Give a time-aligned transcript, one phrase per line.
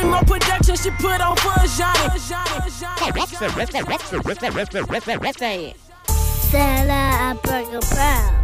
[0.00, 2.18] bring more production, she put on for a Johnny.
[5.36, 5.76] Say it.
[6.08, 8.36] Stella, I burger proud.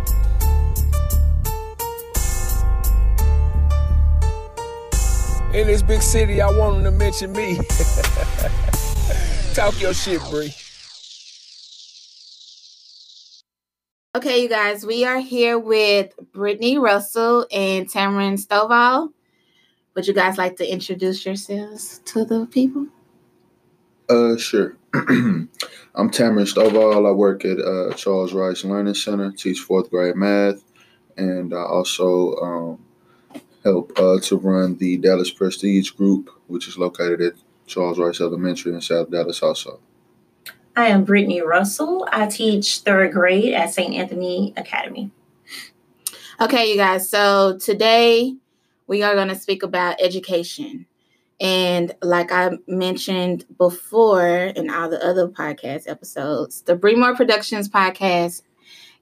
[5.55, 7.57] In this big city, I want them to mention me.
[9.55, 10.55] Talk your shit, Bree.
[14.15, 19.13] Okay, you guys, we are here with Brittany Russell and Tamron Stovall.
[19.97, 22.87] Would you guys like to introduce yourselves to the people?
[24.11, 24.77] Uh, sure.
[24.95, 25.49] I'm
[25.97, 27.09] Tamron Stovall.
[27.09, 30.63] I work at uh, Charles Rice Learning Center, teach fourth grade math,
[31.17, 32.85] and I also um,
[33.65, 37.33] help uh, to run the Dallas Prestige Group, which is located at
[37.67, 39.81] Charles Rice Elementary in South Dallas also.
[40.77, 42.07] I am Brittany Russell.
[42.13, 43.95] I teach third grade at St.
[43.95, 45.11] Anthony Academy.
[46.39, 48.37] Okay, you guys, so today
[48.87, 50.87] we are going to speak about education.
[51.41, 57.69] And like I mentioned before in all the other podcast episodes, the Bring More Productions
[57.69, 58.43] podcast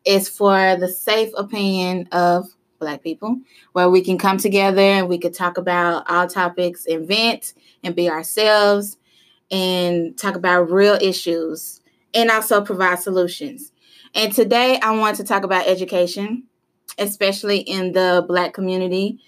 [0.05, 2.47] is for the safe opinion of
[2.81, 3.41] Black people,
[3.73, 8.11] where we can come together and we could talk about all topics, invent and be
[8.11, 8.99] ourselves,
[9.51, 11.81] and talk about real issues
[12.13, 13.73] and also provide solutions.
[14.15, 16.45] And today I want to talk about education,
[16.99, 19.21] especially in the Black community,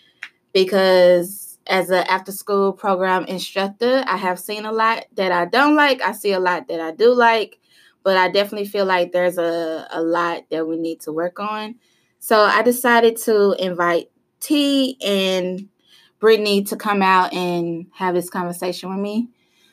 [0.56, 5.76] because as an after school program instructor, I have seen a lot that I don't
[5.76, 6.00] like.
[6.00, 7.60] I see a lot that I do like,
[8.02, 11.74] but I definitely feel like there's a, a lot that we need to work on.
[12.20, 15.68] So I decided to invite T and
[16.20, 19.28] Brittany to come out and have this conversation with me.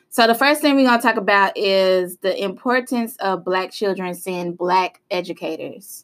[0.09, 4.13] So the first thing we're going to talk about is the importance of Black children
[4.15, 6.03] seeing Black educators.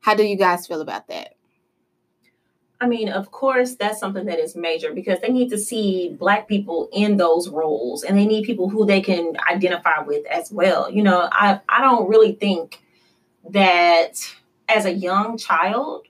[0.00, 1.35] How do you guys feel about that?
[2.80, 6.46] I mean, of course, that's something that is major because they need to see Black
[6.46, 10.90] people in those roles and they need people who they can identify with as well.
[10.90, 12.82] You know, I, I don't really think
[13.50, 14.12] that
[14.68, 16.06] as a young child,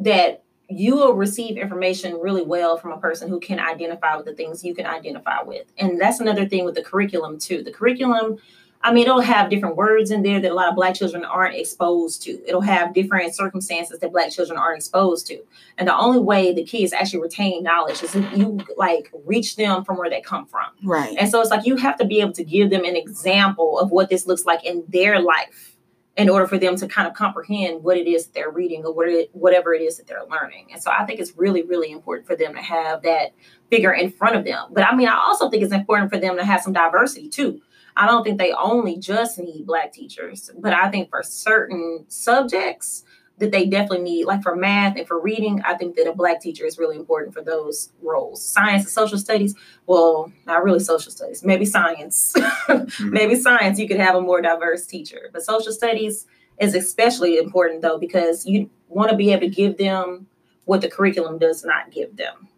[0.00, 4.34] that you will receive information really well from a person who can identify with the
[4.34, 5.66] things you can identify with.
[5.78, 7.62] And that's another thing with the curriculum, too.
[7.62, 8.38] The curriculum,
[8.86, 11.56] I mean, it'll have different words in there that a lot of Black children aren't
[11.56, 12.40] exposed to.
[12.46, 15.42] It'll have different circumstances that Black children aren't exposed to.
[15.76, 19.82] And the only way the kids actually retain knowledge is if you like reach them
[19.84, 20.66] from where they come from.
[20.84, 21.16] Right.
[21.18, 23.90] And so it's like you have to be able to give them an example of
[23.90, 25.76] what this looks like in their life
[26.16, 28.94] in order for them to kind of comprehend what it is that they're reading or
[28.94, 30.68] what it, whatever it is that they're learning.
[30.72, 33.32] And so I think it's really, really important for them to have that
[33.68, 34.68] figure in front of them.
[34.70, 37.60] But I mean, I also think it's important for them to have some diversity too.
[37.96, 43.04] I don't think they only just need Black teachers, but I think for certain subjects,
[43.38, 46.40] that they definitely need, like for math and for reading, I think that a black
[46.40, 48.42] teacher is really important for those roles.
[48.42, 49.54] Science and social studies,
[49.86, 52.32] well, not really social studies, maybe science.
[52.36, 53.10] mm-hmm.
[53.10, 55.28] maybe science, you could have a more diverse teacher.
[55.32, 56.26] But social studies
[56.58, 60.26] is especially important though, because you want to be able to give them
[60.64, 62.48] what the curriculum does not give them.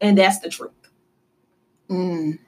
[0.00, 0.72] And that's the truth.
[1.90, 2.38] Mm.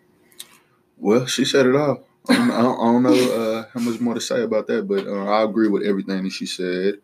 [0.97, 2.06] Well, she said it all.
[2.29, 5.25] I don't, I don't know uh, how much more to say about that, but uh,
[5.27, 6.95] I agree with everything that she said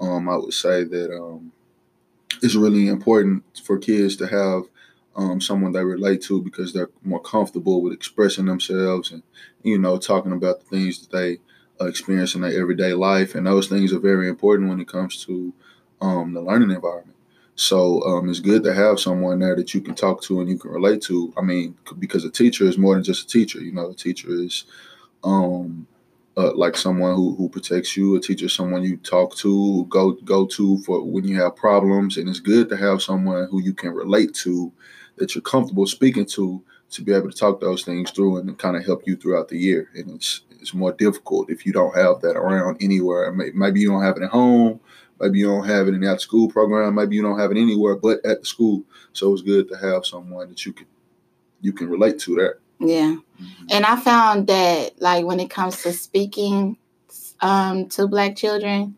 [0.00, 1.52] um, I would say that um,
[2.42, 4.64] it's really important for kids to have
[5.16, 9.22] um, someone they relate to because they're more comfortable with expressing themselves and
[9.62, 11.38] you know talking about the things that they
[11.80, 15.24] uh, experience in their everyday life, and those things are very important when it comes
[15.26, 15.52] to
[16.00, 17.16] um, the learning environment.
[17.54, 20.58] So um, it's good to have someone there that you can talk to and you
[20.58, 21.32] can relate to.
[21.36, 23.60] I mean, because a teacher is more than just a teacher.
[23.60, 24.64] You know, a teacher is
[25.22, 25.86] um,
[26.36, 30.12] uh, like someone who, who protects you, a teacher, is someone you talk to, go
[30.12, 33.74] go to for when you have problems, and it's good to have someone who you
[33.74, 34.72] can relate to,
[35.16, 38.76] that you're comfortable speaking to, to be able to talk those things through and kind
[38.76, 39.90] of help you throughout the year.
[39.94, 43.32] And it's it's more difficult if you don't have that around anywhere.
[43.32, 44.80] Maybe you don't have it at home,
[45.22, 47.96] maybe you don't have it in that school program, maybe you don't have it anywhere
[47.96, 48.82] but at the school.
[49.12, 50.86] So it's good to have someone that you can
[51.60, 52.58] you can relate to there.
[52.80, 53.16] Yeah.
[53.40, 53.66] Mm-hmm.
[53.70, 56.76] And I found that like when it comes to speaking
[57.40, 58.96] um, to black children,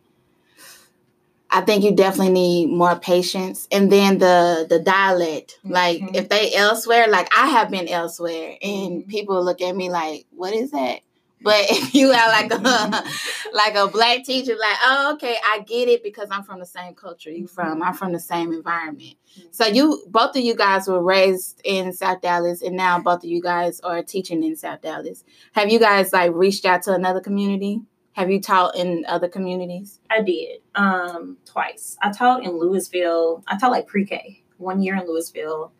[1.50, 3.68] I think you definitely need more patience.
[3.70, 5.58] And then the the dialect.
[5.58, 5.72] Mm-hmm.
[5.72, 9.10] Like if they elsewhere, like I have been elsewhere and mm-hmm.
[9.10, 11.00] people look at me like, what is that?
[11.40, 13.04] But if you have like a
[13.52, 16.94] like a black teacher, like, oh, okay, I get it because I'm from the same
[16.94, 17.82] culture you from.
[17.82, 19.16] I'm from the same environment.
[19.50, 23.30] So you both of you guys were raised in South Dallas and now both of
[23.30, 25.24] you guys are teaching in South Dallas.
[25.52, 27.82] Have you guys like reached out to another community?
[28.12, 30.00] Have you taught in other communities?
[30.10, 30.60] I did.
[30.74, 31.96] Um twice.
[32.02, 33.42] I taught in Louisville.
[33.46, 35.72] I taught like pre-K, one year in Louisville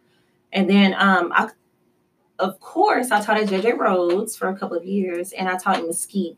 [0.52, 1.50] And then um, I,
[2.38, 5.78] of course, I taught at JJ Rhoads for a couple of years, and I taught
[5.80, 6.36] in Mesquite.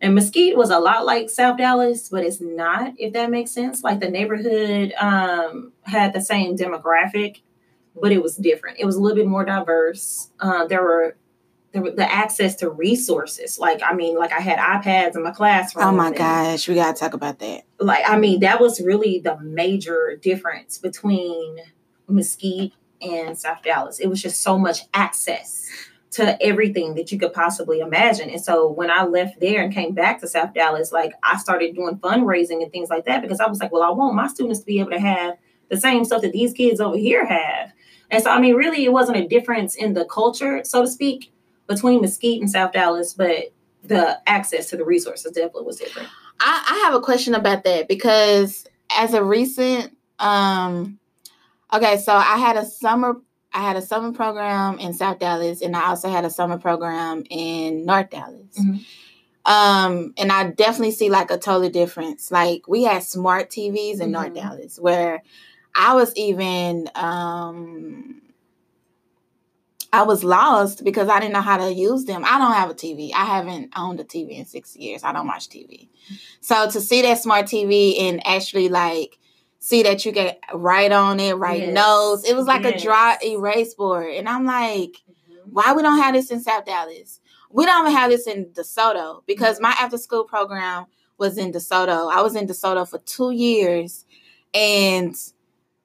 [0.00, 3.82] And Mesquite was a lot like South Dallas, but it's not, if that makes sense.
[3.82, 7.40] Like the neighborhood um, had the same demographic,
[8.00, 8.78] but it was different.
[8.78, 10.30] It was a little bit more diverse.
[10.40, 11.16] Uh, there were
[11.72, 13.58] there were the access to resources.
[13.58, 15.86] Like I mean, like I had iPads in my classroom.
[15.86, 17.62] Oh my and- gosh, we gotta talk about that.
[17.80, 21.56] like I mean that was really the major difference between
[22.08, 24.00] Mesquite and South Dallas.
[24.00, 25.68] It was just so much access
[26.14, 28.30] to everything that you could possibly imagine.
[28.30, 31.74] And so when I left there and came back to South Dallas, like I started
[31.74, 34.60] doing fundraising and things like that because I was like, well, I want my students
[34.60, 35.36] to be able to have
[35.70, 37.72] the same stuff that these kids over here have.
[38.10, 41.32] And so I mean really it wasn't a difference in the culture, so to speak,
[41.66, 43.52] between Mesquite and South Dallas, but
[43.82, 46.08] the access to the resources definitely was different.
[46.38, 48.66] I, I have a question about that because
[48.96, 51.00] as a recent um
[51.74, 53.16] okay, so I had a summer
[53.56, 57.22] I had a summer program in South Dallas and I also had a summer program
[57.30, 58.58] in North Dallas.
[58.58, 58.84] Mhm.
[59.46, 62.30] Um and I definitely see like a total difference.
[62.32, 64.34] Like we had smart TVs in North Mhm.
[64.34, 65.22] Dallas where
[65.76, 68.22] I was even um
[69.92, 72.24] I was lost because I didn't know how to use them.
[72.24, 73.12] I don't have a TV.
[73.14, 75.04] I haven't owned a TV in six years.
[75.04, 75.88] I don't watch TV.
[76.40, 79.18] So to see that smart TV and actually like
[79.64, 81.72] see that you can write on it, write Yes.
[81.72, 84.12] notes, it was like a dry erase board.
[84.14, 84.96] And I'm like,
[85.50, 87.18] why we don't have this in South Dallas?
[87.50, 90.84] We don't even have this in DeSoto because my after school program
[91.16, 92.12] was in DeSoto.
[92.12, 94.04] I was in DeSoto for two years
[94.52, 95.16] and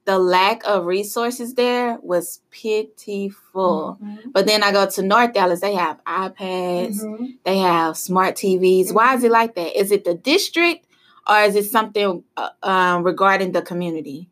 [0.04, 3.98] the lack of resources there was pitiful.
[4.04, 4.34] Mhm.
[4.34, 7.38] But then I go to North Dallas, they have iPads, Mhm.
[7.46, 8.92] they have smart TVs.
[8.92, 9.80] Why is it like that?
[9.80, 10.86] Is it the district
[11.30, 14.30] or is it something uh, um, regarding the community?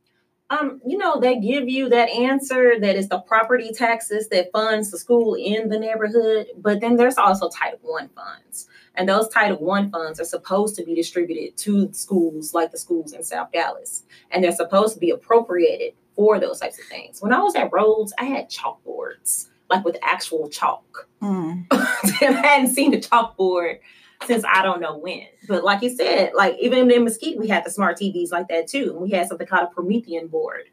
[0.49, 4.91] Um, you know, they give you that answer that is the property taxes that funds
[4.91, 8.67] the school in the neighborhood, but then there's also Title One funds.
[8.95, 13.11] And those Title One funds are supposed to be distributed to schools like the schools
[13.11, 14.03] in South Dallas.
[14.31, 17.21] And they're supposed to be appropriated for those types of things.
[17.21, 21.09] When I was at Rhoads, I had chalkboards, like with actual chalk.
[21.21, 21.67] Mm.
[21.71, 23.79] I hadn't seen a chalkboard
[24.25, 25.27] since I don't know when.
[25.47, 28.67] But like you said, like even in Mesquite, we had the smart TVs like that
[28.67, 28.91] too.
[28.91, 30.63] And we had something called a Promethean board.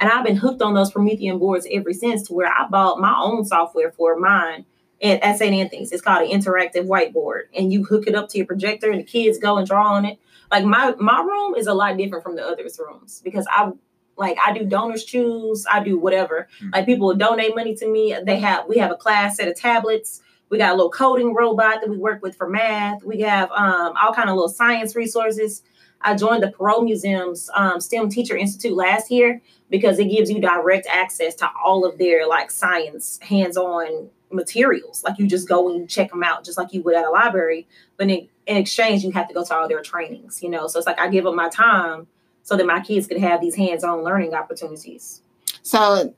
[0.00, 3.14] And I've been hooked on those Promethean boards ever since to where I bought my
[3.16, 4.64] own software for mine
[5.02, 5.54] at, at St.
[5.54, 5.92] Anthony's.
[5.92, 7.42] It's called an interactive whiteboard.
[7.54, 10.04] And you hook it up to your projector and the kids go and draw on
[10.04, 10.18] it.
[10.50, 13.72] Like my my room is a lot different from the others' rooms because I
[14.16, 16.48] like I do DonorsChoose, I do whatever.
[16.60, 16.70] Hmm.
[16.72, 18.16] Like people donate money to me.
[18.24, 20.20] They have we have a class set of tablets.
[20.50, 23.02] We got a little coding robot that we work with for math.
[23.02, 25.62] We have um, all kind of little science resources.
[26.00, 30.40] I joined the Perot Museum's um, STEM Teacher Institute last year because it gives you
[30.40, 35.02] direct access to all of their like science hands-on materials.
[35.02, 37.66] Like you just go and check them out, just like you would at a library.
[37.96, 40.42] But in, in exchange, you have to go to all their trainings.
[40.42, 42.06] You know, so it's like I give up my time
[42.42, 45.22] so that my kids could have these hands-on learning opportunities.
[45.62, 46.14] So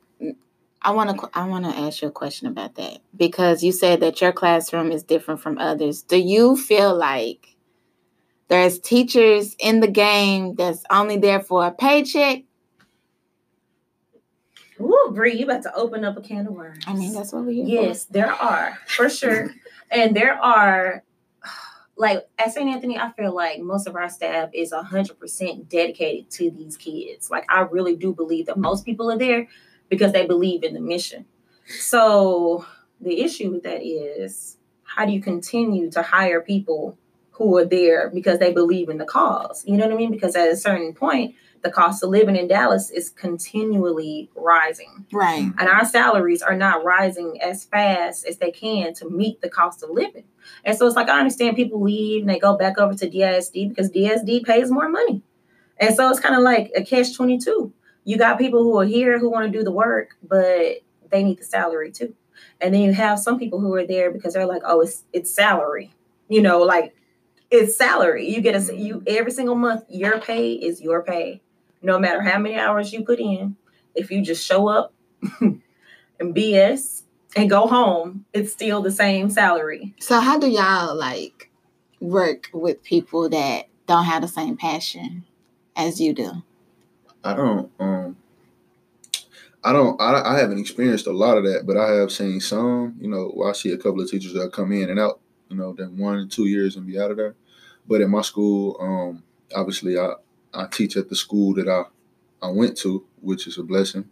[0.83, 4.01] I want to I want to ask you a question about that because you said
[4.01, 6.03] that your classroom is different from others.
[6.03, 7.57] Do you feel like
[8.49, 12.43] there's teachers in the game that's only there for a paycheck?
[14.81, 16.85] Ooh, Bree, you about to open up a can of worms.
[16.87, 19.55] I mean, that's what we're here Yes, there are for sure,
[19.91, 21.03] and there are
[21.97, 22.69] like at St.
[22.69, 22.99] Anthony.
[22.99, 27.31] I feel like most of our staff is hundred percent dedicated to these kids.
[27.31, 29.49] Like I really do believe that most people are there
[29.89, 31.27] because they believe in the mission.
[31.67, 32.65] So
[33.01, 36.99] the issue with that is how do you continue to hire people
[37.33, 39.65] who are there because they believe in the cause?
[39.67, 40.11] You know what I mean?
[40.11, 45.05] Because at a certain point, the cost of living in Dallas is continually rising.
[45.13, 45.51] Right.
[45.59, 49.83] and our salaries are not rising as fast as they can to meet the cost
[49.83, 50.25] of living.
[50.65, 53.69] And so it's like I understand people leave and they go back over to DISD
[53.69, 55.23] because DSD pays more money.
[55.79, 57.73] And so it's kind of like a catch 22.
[58.07, 60.77] You got people who are here who want to do the work, but
[61.11, 62.15] they need the salary too.
[62.61, 65.35] And then you have some people who are there because they're like, oh, it's it's
[65.35, 65.93] salary.
[66.29, 66.95] You know, like
[67.51, 68.31] it's salary.
[68.31, 71.43] You get a you every single month, your pay is your pay.
[71.83, 73.57] No matter how many hours you put in.
[73.97, 74.95] If you just show up
[75.41, 75.61] and
[76.21, 77.03] BS
[77.35, 79.95] and go home, it's still the same salary.
[79.99, 81.51] So how do y'all like
[82.01, 85.25] work with people that don't have the same passion
[85.75, 86.45] as you do?
[87.27, 87.73] I don't.
[87.81, 88.17] Um,
[89.65, 90.01] I don't.
[90.01, 92.95] I, I haven't experienced a lot of that, but I have seen some.
[93.01, 95.21] You know, I see a couple of teachers that come in and out.
[95.49, 97.35] You know, then one two years and be out of there.
[97.89, 100.13] But in my school, um, obviously, I
[100.55, 101.85] I teach at the school that I
[102.47, 104.09] I went to, which is a blessing.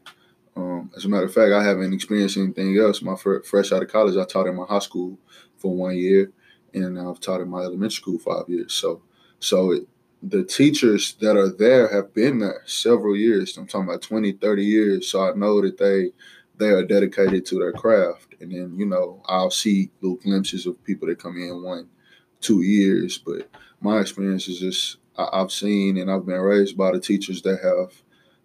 [0.57, 3.01] Um, as a matter of fact, I haven't experienced anything else.
[3.01, 5.19] My fr- fresh out of college, I taught in my high school
[5.57, 6.33] for one year,
[6.73, 8.73] and I've taught in my elementary school five years.
[8.73, 9.03] So,
[9.39, 9.89] so it,
[10.29, 13.57] the teachers that are there have been there several years.
[13.57, 15.11] I'm talking about 20, 30 years.
[15.11, 16.13] So I know that they
[16.57, 18.35] they are dedicated to their craft.
[18.41, 21.89] And then, you know, I'll see little glimpses of people that come in one,
[22.41, 23.19] two years.
[23.19, 23.49] But
[23.81, 27.61] my experience is just I, have seen and I've been raised by the teachers that
[27.63, 28.03] have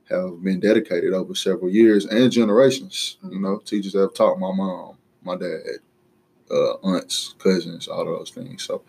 [0.10, 3.18] have been dedicated over several years and generations.
[3.24, 5.62] You know, teachers that have taught my mom, my dad,
[6.50, 8.64] uh, aunts, cousins, all of those things.
[8.64, 8.84] So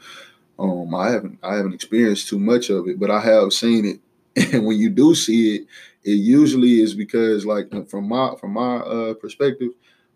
[0.61, 4.01] um, I haven't I haven't experienced too much of it, but I have seen it.
[4.53, 5.67] And when you do see it,
[6.05, 9.71] it usually is because like from my from my uh, perspective,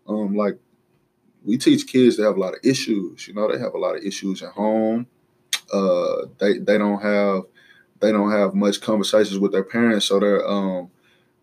[0.07, 0.57] um, like
[1.43, 3.27] we teach kids that have a lot of issues.
[3.27, 5.07] You know, they have a lot of issues at home.
[5.73, 7.43] Uh, they they don't have
[7.99, 10.89] they don't have much conversations with their parents, so their um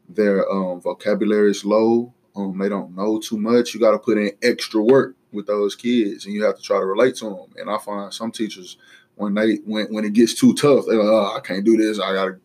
[0.09, 2.15] their um vocabulary is low.
[2.37, 3.75] Um, they don't know too much.
[3.75, 6.79] You got to put in extra work with those kids, and you have to try
[6.79, 7.53] to relate to them.
[7.57, 8.77] And I find some teachers
[9.17, 11.99] when they when when it gets too tough, they're like, "Oh, I can't do this.
[11.99, 12.37] I got to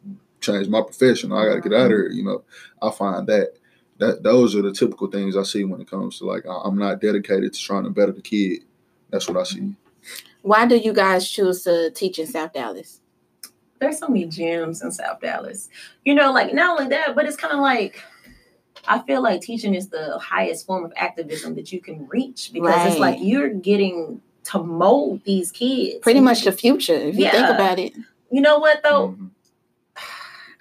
[0.41, 1.31] change my profession.
[1.31, 2.43] I got to get out of here." You know,
[2.81, 3.53] I find that
[3.99, 7.01] that those are the typical things I see when it comes to like I'm not
[7.01, 8.63] dedicated to trying to better the kid.
[9.09, 9.73] That's what I see.
[10.41, 13.01] Why do you guys choose to teach in South Dallas?
[13.79, 15.69] There's so many gyms in South Dallas.
[16.03, 18.01] You know, like not only that, but it's kind of like
[18.87, 22.75] I feel like teaching is the highest form of activism that you can reach because
[22.75, 22.87] right.
[22.87, 25.99] it's like you're getting to mold these kids.
[26.01, 27.93] Pretty much the future, if you think about it.
[28.31, 29.09] You know what though?
[29.09, 29.27] Mm-hmm.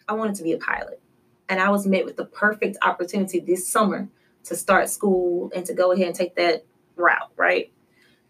[0.08, 1.00] I wanted to be a pilot.
[1.48, 4.08] And I was met with the perfect opportunity this summer
[4.44, 6.64] to start school and to go ahead and take that
[6.96, 7.72] route, right?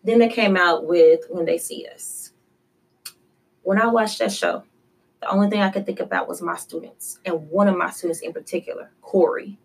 [0.05, 2.33] Then they came out with When They See Us.
[3.63, 4.65] When I watched that show,
[5.21, 8.21] the only thing I could think about was my students, and one of my students
[8.21, 9.59] in particular, Corey.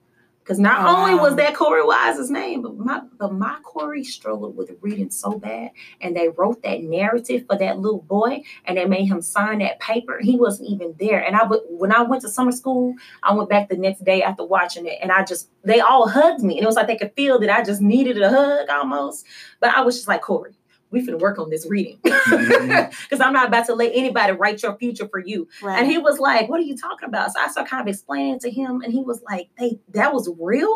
[0.51, 4.69] Because not only was that Korey Wise's name, but my but my Corey struggled with
[4.81, 9.05] reading so bad, and they wrote that narrative for that little boy, and they made
[9.05, 10.19] him sign that paper.
[10.19, 11.23] He wasn't even there.
[11.25, 14.23] And I would when I went to summer school, I went back the next day
[14.23, 16.97] after watching it, and I just they all hugged me, and it was like they
[16.97, 19.25] could feel that I just needed a hug almost.
[19.61, 20.57] But I was just like Corey,
[20.91, 23.21] we finna work on this reading because mm-hmm.
[23.21, 25.47] I'm not about to let anybody write your future for you.
[25.61, 25.79] Right.
[25.79, 28.39] And he was like, "What are you talking about?" So I started kind of explaining
[28.39, 30.75] to him, and he was like, "They that was real."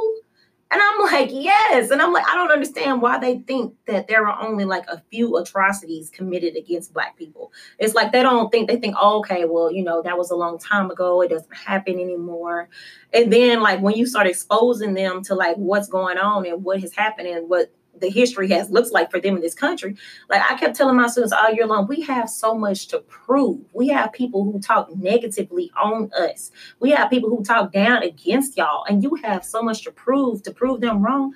[0.72, 1.92] And I'm like, yes.
[1.92, 5.02] And I'm like, I don't understand why they think that there are only like a
[5.12, 7.54] few atrocities committed against Black people.
[7.78, 10.36] It's like they don't think, they think, oh, okay, well, you know, that was a
[10.36, 11.22] long time ago.
[11.22, 12.68] It doesn't happen anymore.
[13.14, 16.82] And then, like, when you start exposing them to like what's going on and what
[16.82, 19.96] has happened and what the history has looks like for them in this country.
[20.30, 23.62] Like I kept telling my students all year long, we have so much to prove.
[23.74, 26.52] We have people who talk negatively on us.
[26.80, 30.44] We have people who talk down against y'all, and you have so much to prove
[30.44, 31.34] to prove them wrong.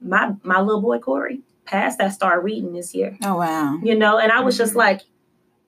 [0.00, 3.18] My my little boy Corey passed that STAAR reading this year.
[3.22, 3.78] Oh wow.
[3.82, 4.78] You know, and I was just mm-hmm.
[4.78, 5.02] like,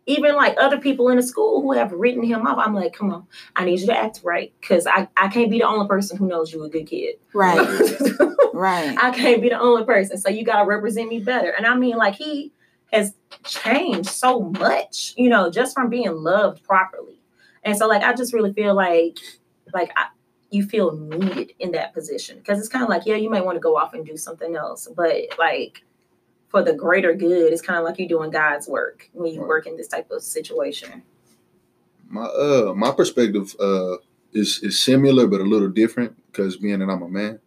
[0.06, 3.12] even like other people in the school who have written him off, I'm like, come
[3.12, 4.52] on, I need you to act right.
[4.62, 7.16] Cause I, I can't be the only person who knows you a good kid.
[7.34, 7.58] Right.
[8.58, 8.96] right.
[8.98, 10.18] I can't be the only person.
[10.18, 11.50] So you gotta represent me better.
[11.50, 12.52] And I mean, like he
[12.92, 17.20] has changed so much, you know, just from being loved properly.
[17.62, 19.18] And so like I just really feel like
[19.74, 20.06] like I,
[20.50, 22.40] you feel needed in that position.
[22.46, 24.56] Cause it's kind of like, yeah, you might want to go off and do something
[24.56, 24.88] else.
[24.96, 25.82] But like
[26.48, 27.52] for the greater good.
[27.52, 29.48] It's kind of like you're doing God's work when you right.
[29.48, 31.02] work in this type of situation.
[32.08, 33.96] My uh my perspective uh
[34.32, 37.38] is is similar but a little different because being that I'm a man,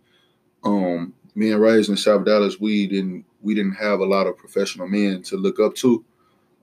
[0.64, 4.88] um, being raised in South Dallas, we didn't we didn't have a lot of professional
[4.88, 6.06] men to look up to,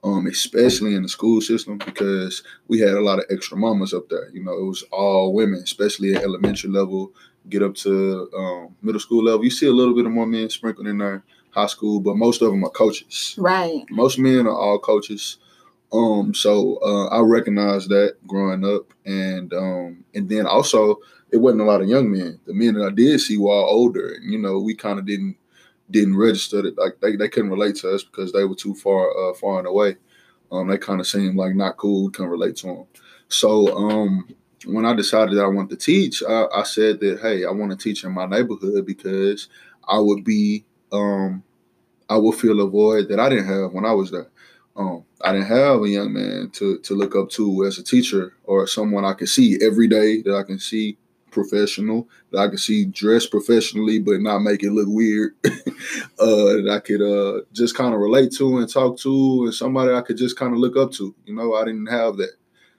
[0.05, 4.09] um, especially in the school system because we had a lot of extra mamas up
[4.09, 4.31] there.
[4.31, 7.12] You know, it was all women, especially at elementary level.
[7.49, 10.50] Get up to um, middle school level, you see a little bit of more men
[10.50, 13.35] sprinkled in there high school, but most of them are coaches.
[13.38, 13.85] Right.
[13.90, 15.38] Most men are all coaches.
[15.93, 21.00] Um, so uh, I recognized that growing up, and um, and then also
[21.31, 22.41] it wasn't a lot of young men.
[22.47, 25.07] The men that I did see were all older, and you know we kind of
[25.07, 25.37] didn't
[25.91, 29.11] didn't register it like they, they couldn't relate to us because they were too far
[29.11, 29.97] uh, far and away.
[30.51, 32.11] Um, they kind of seemed like not cool.
[32.11, 32.87] Couldn't relate to them.
[33.29, 34.29] So um,
[34.67, 37.71] when I decided that I wanted to teach, I, I said that hey, I want
[37.71, 39.49] to teach in my neighborhood because
[39.87, 41.43] I would be um,
[42.09, 44.29] I will fill a void that I didn't have when I was there.
[44.77, 48.35] Um, I didn't have a young man to to look up to as a teacher
[48.45, 50.97] or someone I could see every day that I can see
[51.31, 55.35] professional, that I could see dressed professionally but not make it look weird.
[55.45, 55.47] uh,
[56.19, 60.03] that I could uh, just kind of relate to and talk to, and somebody I
[60.03, 61.15] could just kind of look up to.
[61.27, 62.33] You know, I didn't have that,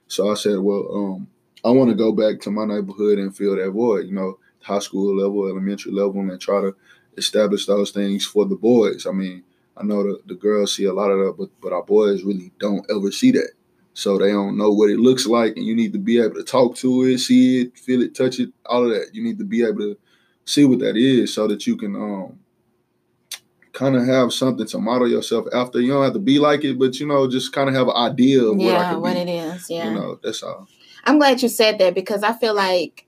[0.08, 1.28] so I said, well, um,
[1.64, 4.06] I want to go back to my neighborhood and fill that void.
[4.06, 6.74] You know, high school level, elementary level, and try to
[7.16, 9.06] establish those things for the boys.
[9.06, 9.42] I mean,
[9.76, 12.52] I know the, the girls see a lot of that, but but our boys really
[12.58, 13.50] don't ever see that.
[13.94, 16.44] So they don't know what it looks like, and you need to be able to
[16.44, 19.14] talk to it, see it, feel it, touch it, all of that.
[19.14, 19.98] You need to be able to
[20.44, 22.38] see what that is so that you can um
[23.72, 25.80] kind of have something to model yourself after.
[25.80, 27.96] You don't have to be like it, but you know, just kind of have an
[27.96, 29.20] idea of what yeah, what be.
[29.20, 29.70] it is.
[29.70, 29.88] Yeah.
[29.88, 30.68] You know, that's all.
[31.04, 33.06] I'm glad you said that because I feel like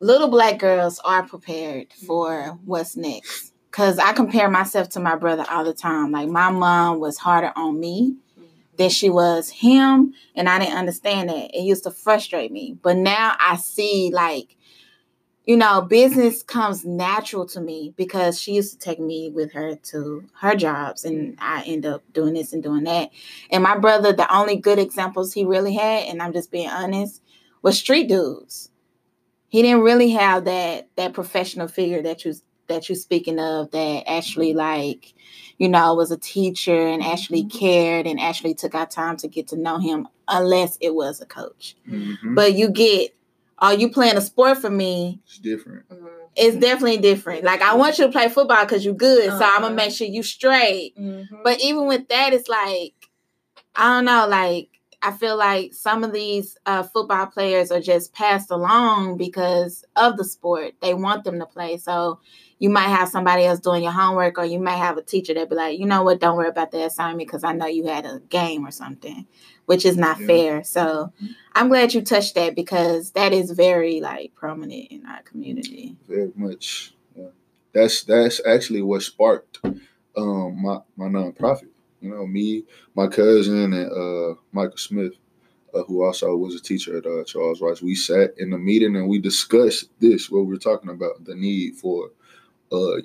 [0.00, 3.52] little black girls are prepared for what's next.
[3.70, 6.12] Cause I compare myself to my brother all the time.
[6.12, 8.16] Like my mom was harder on me
[8.76, 11.54] than she was him, and I didn't understand that.
[11.54, 12.76] It used to frustrate me.
[12.82, 14.56] But now I see like,
[15.44, 19.74] you know, business comes natural to me because she used to take me with her
[19.74, 23.10] to her jobs, and I end up doing this and doing that.
[23.50, 27.20] And my brother, the only good examples he really had, and I'm just being honest,
[27.60, 28.70] was street dudes.
[29.48, 32.34] He didn't really have that that professional figure that you
[32.68, 35.12] that you're speaking of that actually like,
[35.62, 39.46] you know, was a teacher and actually cared and actually took our time to get
[39.46, 41.76] to know him, unless it was a coach.
[41.88, 42.34] Mhm.
[42.34, 43.14] But you get,
[43.60, 45.20] are you playing a sport for me?
[45.24, 45.84] It's different.
[46.34, 47.44] It's definitely different.
[47.44, 49.60] Like I want you to play football because you're good, so I'm Uh-huh.
[49.60, 50.96] gonna make sure you straight.
[50.98, 51.28] Mhm.
[51.44, 52.94] But even with that, it's like
[53.76, 54.26] I don't know.
[54.26, 54.68] Like
[55.00, 60.16] I feel like some of these uh, football players are just passed along because of
[60.16, 60.74] the sport.
[60.80, 61.76] They want them to play.
[61.76, 62.18] So
[62.62, 65.50] you might have somebody else doing your homework, or you might have a teacher that
[65.50, 68.06] be like, you know what, don't worry about the assignment because I know you had
[68.06, 69.26] a game or something,
[69.66, 70.26] which is not Yeah.
[70.28, 70.62] fair.
[70.62, 71.12] So
[71.56, 75.96] I'm glad you touched that because that is very like prominent in our community.
[76.08, 76.94] very much.
[77.16, 77.30] Yeah.
[77.72, 79.58] That's that's actually what sparked
[80.16, 81.70] um my my nonprofit.
[82.00, 82.62] You know, me,
[82.94, 85.14] my cousin, and uh Michael Smith,
[85.74, 87.82] uh, who also was a teacher at uh, Charles Rice.
[87.82, 90.30] We sat in the meeting and we discussed this.
[90.30, 92.10] What we were talking about the need for
[92.72, 93.02] uh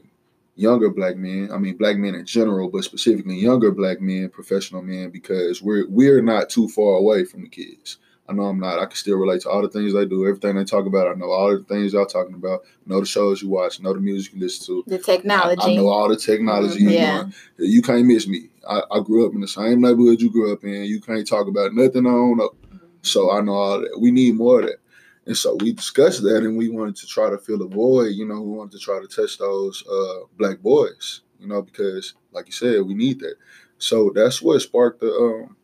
[0.55, 1.49] younger black men.
[1.53, 5.87] I mean, black men in general, but specifically younger black men, professional men, because we're
[5.87, 7.97] we're not too far away from the kids.
[8.29, 8.79] I know I'm not.
[8.79, 11.07] I can still relate to all the things they do, everything they talk about.
[11.07, 12.61] I know all the things y'all talking about.
[12.85, 13.79] Know the shows you watch.
[13.79, 14.83] Know the music you listen to.
[14.85, 15.61] The technology.
[15.61, 16.83] I know all the technology.
[16.83, 17.29] you Yeah.
[17.57, 18.49] You can't miss me.
[18.67, 20.83] I, I grew up in the same neighborhood you grew up in.
[20.83, 22.53] You can't talk about nothing I don't know.
[23.01, 23.97] So I know all that.
[24.01, 24.79] We need more of that.
[25.27, 28.25] And so we discussed that and we wanted to try to fill a void, you
[28.25, 32.45] know, we wanted to try to touch those uh, black boys, you know, because like
[32.47, 33.35] you said, we need that.
[33.77, 35.57] So that's what sparked the um,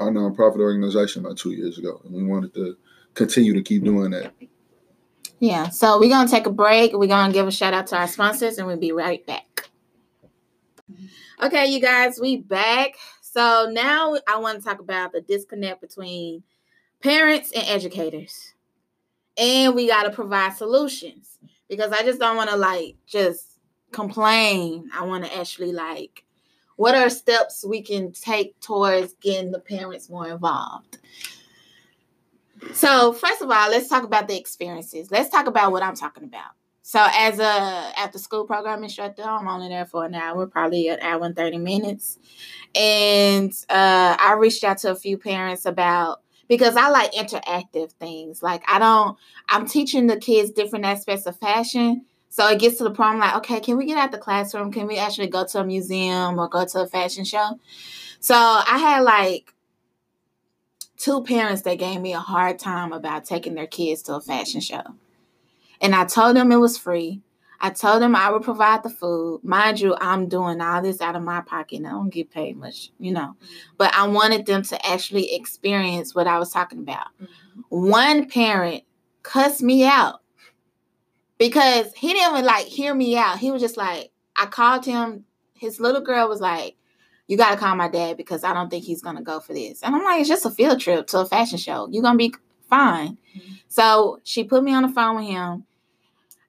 [0.00, 2.00] our nonprofit organization about two years ago.
[2.04, 2.76] And we wanted to
[3.14, 4.32] continue to keep doing that.
[5.38, 6.92] Yeah, so we're gonna take a break.
[6.92, 9.70] We're gonna give a shout out to our sponsors, and we'll be right back.
[11.42, 12.94] Okay, you guys, we back.
[13.20, 16.42] So now I want to talk about the disconnect between
[17.02, 18.51] parents and educators,
[19.36, 23.58] and we got to provide solutions because I just don't want to like just
[23.92, 24.90] complain.
[24.94, 26.24] I want to actually like,
[26.76, 30.98] what are steps we can take towards getting the parents more involved?
[32.72, 35.10] So first of all, let's talk about the experiences.
[35.10, 36.52] Let's talk about what I'm talking about.
[36.82, 40.98] So as a after school program instructor, I'm only there for an hour, probably an
[41.00, 42.18] hour and 30 minutes.
[42.74, 46.21] And uh, I reached out to a few parents about
[46.52, 48.42] because I like interactive things.
[48.42, 49.16] Like I don't,
[49.48, 52.04] I'm teaching the kids different aspects of fashion.
[52.28, 54.70] So it gets to the point I'm like, okay, can we get out the classroom?
[54.70, 57.58] Can we actually go to a museum or go to a fashion show?
[58.20, 59.54] So I had like
[60.98, 64.60] two parents that gave me a hard time about taking their kids to a fashion
[64.60, 64.82] show.
[65.80, 67.22] And I told them it was free.
[67.64, 69.40] I told them I would provide the food.
[69.44, 71.76] Mind you, I'm doing all this out of my pocket.
[71.76, 73.36] and I don't get paid much, you know.
[73.36, 73.74] Mm-hmm.
[73.78, 77.06] But I wanted them to actually experience what I was talking about.
[77.22, 77.60] Mm-hmm.
[77.88, 78.82] One parent
[79.22, 80.22] cussed me out
[81.38, 83.38] because he didn't even like hear me out.
[83.38, 85.24] He was just like, I called him.
[85.54, 86.74] His little girl was like,
[87.28, 89.54] you got to call my dad because I don't think he's going to go for
[89.54, 89.84] this.
[89.84, 91.88] And I'm like, it's just a field trip to a fashion show.
[91.92, 92.34] You're going to be
[92.68, 93.16] fine.
[93.36, 93.52] Mm-hmm.
[93.68, 95.64] So she put me on the phone with him.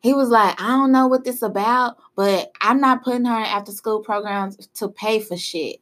[0.03, 3.45] He was like, I don't know what this about, but I'm not putting her in
[3.45, 5.77] after school programs to pay for shit.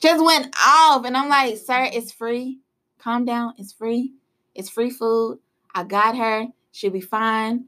[0.00, 1.04] Just went off.
[1.04, 2.60] And I'm like, sir, it's free.
[2.98, 3.52] Calm down.
[3.58, 4.14] It's free.
[4.54, 5.40] It's free food.
[5.74, 6.46] I got her.
[6.72, 7.66] She'll be fine.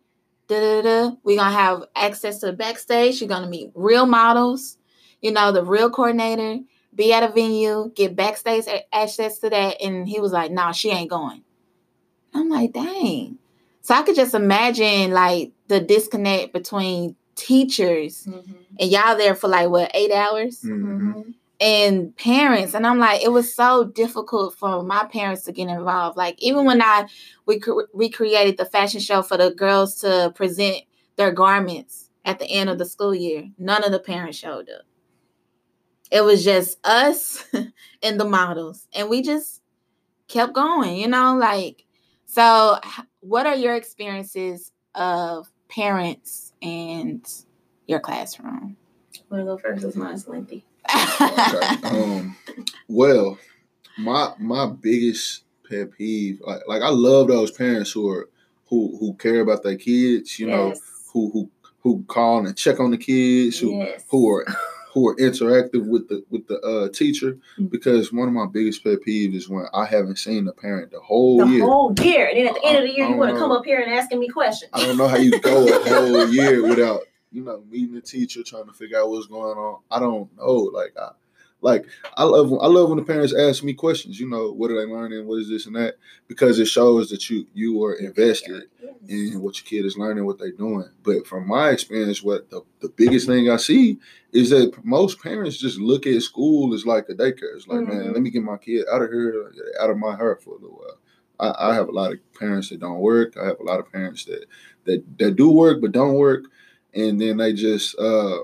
[0.48, 1.16] Da-da-da.
[1.22, 3.20] We're going to have access to the backstage.
[3.20, 4.78] You're to meet real models,
[5.20, 6.60] you know, the real coordinator,
[6.94, 9.82] be at a venue, get backstage access to that.
[9.82, 11.44] And he was like, no, nah, she ain't going.
[12.32, 13.36] I'm like, dang.
[13.82, 18.56] So I could just imagine like the disconnect between teachers Mhm.
[18.78, 21.34] and y'all there for like what eight hours Mhm.
[21.60, 26.16] and parents and i'm like it was so difficult for my parents to get involved
[26.16, 27.06] like even when i
[27.46, 27.60] we
[27.94, 30.82] recreated the fashion show for the girls to present
[31.16, 34.82] their garments at the end of the school year none of the parents showed up
[36.10, 37.44] it was just us
[38.02, 39.62] and the models and we just
[40.28, 41.84] kept going you know like
[42.26, 42.78] so
[43.20, 47.26] what are your experiences of parents and
[47.86, 48.76] your classroom
[49.30, 51.76] want to go first as mine's lengthy okay.
[51.84, 52.36] Um,
[52.88, 53.38] well,
[53.98, 58.28] my my biggest pet peeve, like, like I love those parents who are
[58.66, 60.38] who who care about their kids.
[60.38, 60.56] You yes.
[60.56, 60.74] know,
[61.12, 63.58] who who who call and check on the kids.
[63.58, 64.04] Who yes.
[64.08, 64.46] who are
[64.92, 67.66] who are interactive with the with the uh, teacher mm-hmm.
[67.66, 71.00] because one of my biggest pet peeves is when I haven't seen the parent the
[71.00, 71.60] whole the year.
[71.60, 73.52] The whole year, and then at the end of the year, you want to come
[73.52, 74.70] up here and asking me questions.
[74.72, 77.00] I don't know how you go a whole year without
[77.32, 79.80] you know, meeting the teacher, trying to figure out what's going on.
[79.90, 80.54] I don't know.
[80.54, 81.10] Like I
[81.62, 84.74] like I love I love when the parents ask me questions, you know, what are
[84.74, 85.94] they learning, what is this and that?
[86.26, 88.64] Because it shows that you you are invested
[89.08, 90.88] in what your kid is learning, what they're doing.
[91.02, 93.98] But from my experience, what the, the biggest thing I see
[94.32, 97.56] is that most parents just look at school as like a daycare.
[97.56, 97.98] It's like, mm-hmm.
[97.98, 100.58] man, let me get my kid out of here, out of my heart for a
[100.58, 100.98] little while.
[101.40, 103.36] I, I have a lot of parents that don't work.
[103.36, 104.46] I have a lot of parents that
[104.84, 106.44] that that do work but don't work
[106.94, 108.38] and then they just uh,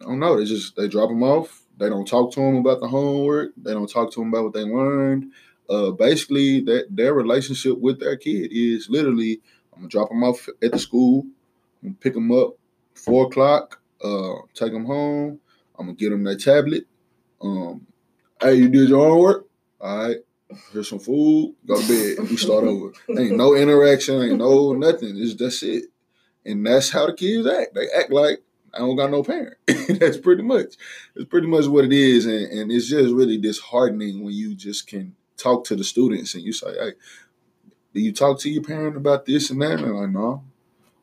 [0.00, 0.38] I don't know.
[0.38, 1.62] They just they drop them off.
[1.78, 3.52] They don't talk to them about the homework.
[3.56, 5.32] They don't talk to them about what they learned.
[5.68, 9.40] Uh, basically, that their relationship with their kid is literally
[9.72, 11.24] I'm gonna drop them off at the school,
[11.82, 12.54] I'm gonna pick them up
[12.94, 15.40] four o'clock, uh, take them home.
[15.78, 16.86] I'm gonna get them their tablet.
[17.42, 17.86] Um,
[18.40, 19.46] hey, you did your homework?
[19.80, 20.16] All right.
[20.72, 21.56] Here's some food.
[21.66, 22.30] Go to bed.
[22.30, 22.92] We start over.
[23.10, 24.22] Ain't no interaction.
[24.22, 25.16] Ain't no nothing.
[25.18, 25.86] It's that's it
[26.46, 27.74] and that's how the kids act.
[27.74, 28.40] They act like
[28.76, 29.56] I don't got no parent.
[30.00, 30.74] that's pretty much.
[31.14, 34.86] It's pretty much what it is, and, and it's just really disheartening when you just
[34.86, 36.92] can talk to the students and you say, "Hey,
[37.94, 40.44] do you talk to your parent about this and that?" And they're like, "No,"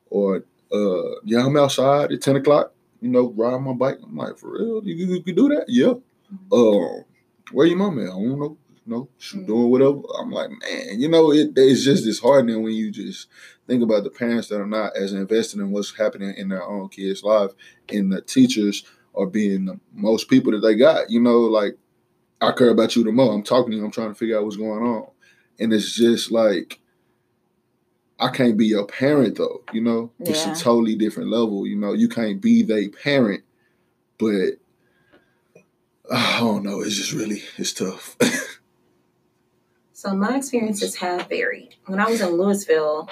[0.09, 2.73] or uh, "Yeah, I'm outside at ten o'clock.
[3.01, 4.83] You know, riding my bike." I'm like, "For real?
[4.83, 5.65] You, you, you can do that?
[5.67, 5.93] Yeah."
[6.33, 6.53] Mm-hmm.
[6.53, 7.03] Uh,
[7.51, 8.05] where your mom at?
[8.05, 8.57] I don't know.
[8.85, 9.45] You know, mm-hmm.
[9.45, 10.01] doing whatever.
[10.19, 13.27] I'm like, man, you know, it, it's just disheartening when you just
[13.67, 16.89] think about the parents that are not as invested in what's happening in their own
[16.89, 17.51] kids' life,
[17.89, 18.83] and the teachers
[19.15, 21.09] are being the most people that they got.
[21.09, 21.77] You know, like
[22.41, 23.33] I care about you the most.
[23.33, 23.85] I'm talking to you.
[23.85, 25.07] I'm trying to figure out what's going on,
[25.59, 26.79] and it's just like
[28.19, 29.63] I can't be your parent though.
[29.71, 30.31] You know, yeah.
[30.31, 31.67] it's a totally different level.
[31.67, 33.43] You know, you can't be their parent,
[34.17, 34.57] but
[36.11, 36.81] I don't know.
[36.81, 38.17] It's just really it's tough.
[40.03, 41.75] So my experiences have varied.
[41.85, 43.09] When I was in Louisville,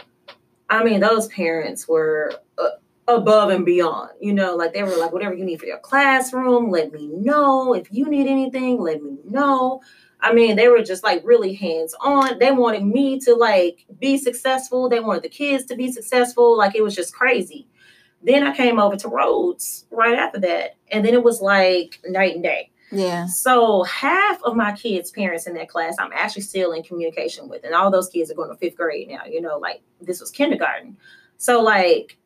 [0.70, 2.72] I mean, those parents were uh,
[3.08, 4.10] above and beyond.
[4.20, 7.74] You know, like they were like, whatever you need for your classroom, let me know.
[7.74, 9.82] If you need anything, let me know.
[10.20, 12.40] I mean, they were just like really hands on.
[12.40, 14.90] They wanted me to like be successful.
[14.90, 16.58] They wanted the kids to be successful.
[16.58, 17.70] Like it was just crazy.
[18.22, 20.76] Then I came over to Rhoads right after that.
[20.92, 22.71] And then it was like night and day.
[22.92, 23.26] Yeah.
[23.26, 27.64] So half of my kids' parents in that class, I'm actually still in communication with,
[27.64, 29.24] and all those kids are going to fifth grade now.
[29.26, 30.98] You know, like this was kindergarten.
[31.38, 32.18] So like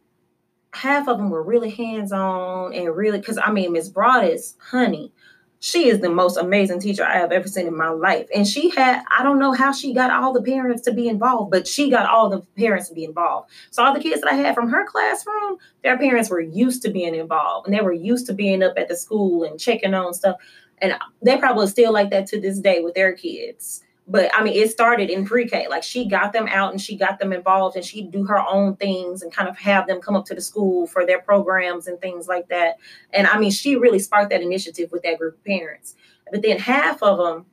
[0.73, 4.56] half of them were really hands on and really because I mean Miss Broad is
[4.60, 5.13] honey,
[5.60, 8.28] she is the most amazing teacher I have ever seen in my life.
[8.36, 11.52] And she had, I don't know how she got all the parents to be involved,
[11.52, 13.50] but she got all the parents to be involved.
[13.72, 16.91] So all the kids that I had from her classroom, their parents were used to
[16.91, 20.13] being involved and they were used to being up at the school and checking on
[20.13, 20.38] stuff.
[20.80, 24.54] And they probably still like that to this day with their kids but I mean,
[24.54, 25.68] it started in pre-K.
[25.68, 28.76] Like she got them out and she got them involved, and she'd do her own
[28.76, 32.00] things and kind of have them come up to the school for their programs and
[32.00, 32.78] things like that.
[33.13, 35.96] And I mean, she really sparked that initiative with that group of parents.
[36.32, 37.46] But then half of them,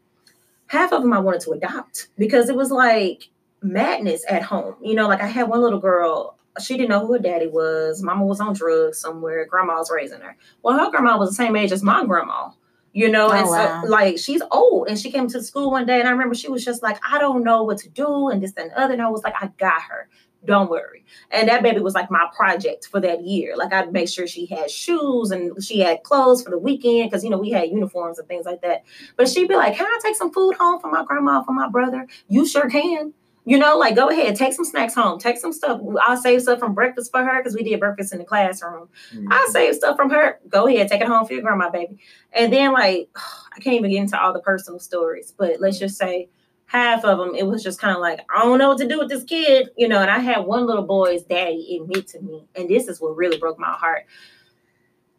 [0.67, 3.31] half of them, I wanted to adopt because it was like
[3.63, 4.77] madness at home.
[4.83, 6.37] You know, like I had one little girl.
[6.61, 8.03] She didn't know who her daddy was.
[8.03, 9.47] Mama was on drugs somewhere.
[9.47, 10.37] Grandma was raising her.
[10.63, 12.51] Well, her grandma was the same age as my grandma
[12.93, 13.83] you know oh, and so wow.
[13.87, 16.65] like she's old and she came to school one day and i remember she was
[16.65, 19.09] just like i don't know what to do and this and the other and i
[19.09, 20.09] was like i got her.
[20.45, 21.05] Don't worry.
[21.31, 23.57] And that baby was like my project for that year.
[23.57, 27.23] Like i'd make sure she had shoes and she had clothes for the weekend because
[27.23, 28.83] you know we had uniforms and things like that.
[29.17, 31.69] But she'd be like can i take some food home for my grandma for my
[31.69, 32.09] brother?
[32.29, 35.81] You sure can you know, like go ahead, take some snacks home, take some stuff.
[36.03, 38.89] I'll save stuff from breakfast for her because we did breakfast in the classroom.
[39.13, 39.33] Mm-hmm.
[39.33, 40.39] I'll save stuff from her.
[40.49, 41.99] Go ahead, take it home for your grandma, baby.
[42.33, 45.97] And then like I can't even get into all the personal stories, but let's just
[45.97, 46.29] say
[46.73, 48.99] half of them, it was just kind of like, I don't know what to do
[48.99, 50.01] with this kid, you know.
[50.01, 53.37] And I had one little boy's daddy admit to me, and this is what really
[53.37, 54.07] broke my heart.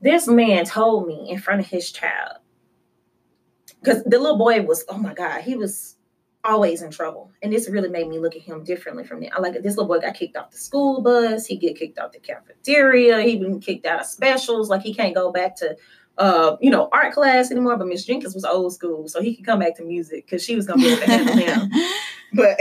[0.02, 2.38] This man told me in front of his child,
[3.80, 5.96] because the little boy was, oh my God, he was
[6.44, 7.32] always in trouble.
[7.42, 9.34] And this really made me look at him differently from that.
[9.34, 12.12] I like this little boy got kicked off the school bus, he get kicked off
[12.12, 15.76] the cafeteria, he been kicked out of specials, like he can't go back to
[16.18, 19.46] uh, you know, art class anymore, but Miss Jenkins was old school, so he could
[19.46, 21.72] come back to music because she was gonna be able to handle him.
[22.36, 22.60] But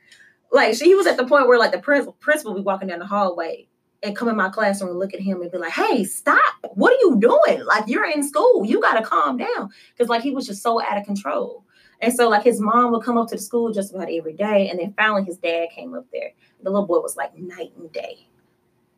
[0.52, 3.06] like she was at the point where like the principal principal be walking down the
[3.06, 3.66] hallway
[4.02, 6.54] and come in my classroom and look at him and be like, "Hey, stop!
[6.74, 7.64] What are you doing?
[7.64, 8.66] Like you're in school.
[8.66, 11.63] You got to calm down." Because like he was just so out of control.
[12.04, 14.68] And so like his mom would come up to the school just about every day,
[14.68, 16.32] and then finally his dad came up there.
[16.62, 18.26] The little boy was like night and day.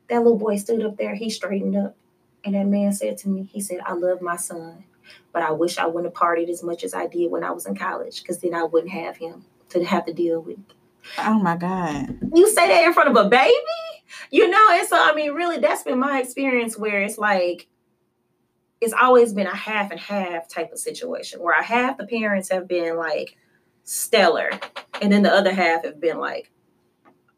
[0.09, 1.15] That little boy stood up there.
[1.15, 1.97] He straightened up,
[2.45, 4.85] and that man said to me, he said, "I love my son,
[5.33, 7.67] but I wish I wouldn't have partied as much as I did when I was
[7.67, 10.59] in college, because then I wouldn't have him to have to deal with."
[11.19, 12.19] Oh my God.
[12.35, 13.55] You say that in front of a baby?
[14.31, 17.69] You know, and so I mean, really, that's been my experience where it's like
[18.81, 22.51] it's always been a half and half type of situation where a half the parents
[22.51, 23.37] have been like
[23.85, 24.51] stellar,
[25.01, 26.51] and then the other half have been like,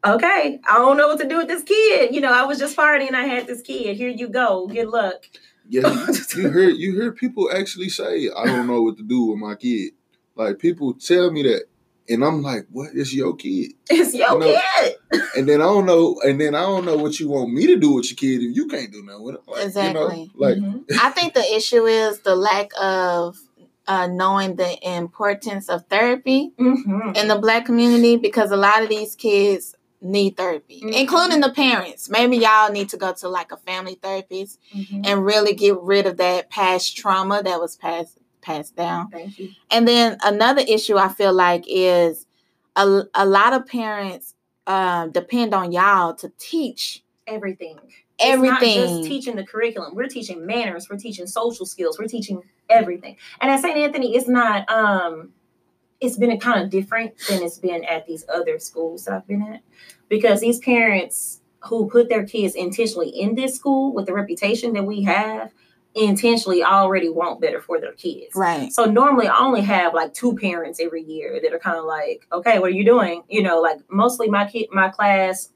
[0.04, 2.14] okay, I don't know what to do with this kid.
[2.14, 3.96] You know, I was just partying, I had this kid.
[3.96, 4.66] Here you go.
[4.66, 5.26] Good luck.
[5.68, 9.26] Yeah, you, you heard you heard people actually say, "I don't know what to do
[9.26, 9.92] with my kid."
[10.34, 11.64] Like people tell me that,
[12.08, 14.96] and I'm like, "What is your kid?" It's your You know, kid.
[15.36, 17.76] And then I don't know, and then I don't know what you want me to
[17.76, 19.40] do with your kid if you can't do nothing with it.
[19.46, 20.30] Like, Exactly.
[20.34, 20.84] You know, like Mhm.
[21.02, 23.38] I think the issue is the lack of
[23.86, 27.16] uh, knowing the importance of therapy Mhm.
[27.16, 30.92] in the black community because a lot of these kids need therapy, Mhm.
[30.92, 32.08] including the parents.
[32.10, 35.06] Maybe y'all need to go to like a family therapist Mhm.
[35.06, 38.17] and really get rid of that past trauma that was passed
[38.48, 39.10] passed down.
[39.10, 39.50] Thank you.
[39.70, 42.26] And then another issue I feel like is
[42.76, 44.34] a, a lot of parents
[44.66, 47.78] um, depend on y'all to teach Everything.
[48.18, 48.58] everything.
[48.68, 49.94] It's not just teaching the curriculum.
[49.94, 50.88] We're teaching manners.
[50.88, 51.98] We're teaching social skills.
[51.98, 53.16] We're teaching everything.
[53.40, 53.76] And at St.
[53.76, 54.68] Anthony, it's not.
[54.70, 55.32] um
[56.00, 59.42] It's been kind of different than it's been at these other schools that I've been
[59.42, 59.60] at,
[60.08, 64.84] because these parents who put their kids intentionally in this school with the reputation that
[64.84, 65.52] we have,
[65.94, 68.34] intentionally already want better for their kids.
[68.34, 68.72] right.
[68.72, 72.26] So normally I only have like two parents every year that are kind of like,
[72.32, 73.22] okay, what are you doing?
[73.28, 75.50] You know, like mostly my kid, my class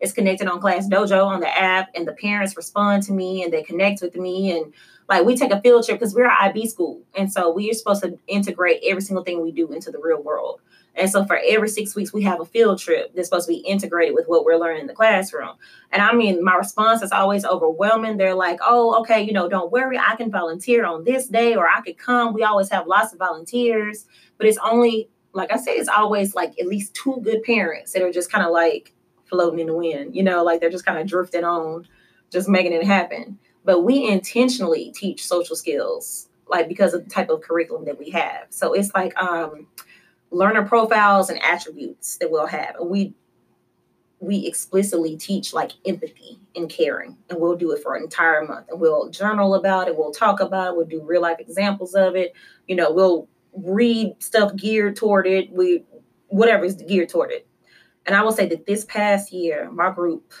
[0.00, 3.62] is connected on ClassDojo on the app, and the parents respond to me and they
[3.62, 4.72] connect with me, and
[5.08, 7.74] like we take a field trip because we're an IB school, and so we are
[7.74, 10.60] supposed to integrate every single thing we do into the real world.
[10.98, 13.60] And so for every six weeks, we have a field trip that's supposed to be
[13.60, 15.56] integrated with what we're learning in the classroom.
[15.92, 18.16] And I mean, my response is always overwhelming.
[18.16, 21.68] They're like, oh, okay, you know, don't worry, I can volunteer on this day or
[21.68, 22.34] I could come.
[22.34, 24.06] We always have lots of volunteers,
[24.36, 28.02] but it's only, like I said, it's always like at least two good parents that
[28.02, 28.92] are just kind of like
[29.26, 31.86] floating in the wind, you know, like they're just kind of drifting on,
[32.30, 33.38] just making it happen.
[33.64, 38.10] But we intentionally teach social skills, like because of the type of curriculum that we
[38.10, 38.46] have.
[38.50, 39.66] So it's like, um,
[40.30, 42.76] learner profiles and attributes that we'll have.
[42.82, 43.14] We
[44.20, 47.16] we explicitly teach like empathy and caring.
[47.30, 48.66] And we'll do it for an entire month.
[48.68, 49.96] And we'll journal about it.
[49.96, 50.76] We'll talk about it.
[50.76, 52.32] We'll do real life examples of it.
[52.66, 55.50] You know we'll read stuff geared toward it.
[55.52, 55.84] We
[56.28, 57.46] whatever is geared toward it.
[58.06, 60.32] And i will say that this past year my group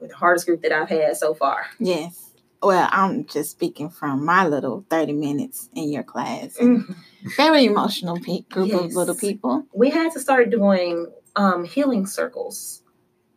[0.00, 2.27] the hardest group that i've had so far Yes.
[2.62, 6.56] Well, I'm just speaking from my little 30 minutes in your class.
[6.58, 6.94] Mhm.
[7.36, 9.64] Very emotional pe- group of little people.
[9.72, 12.82] we had to start doing um, healing circles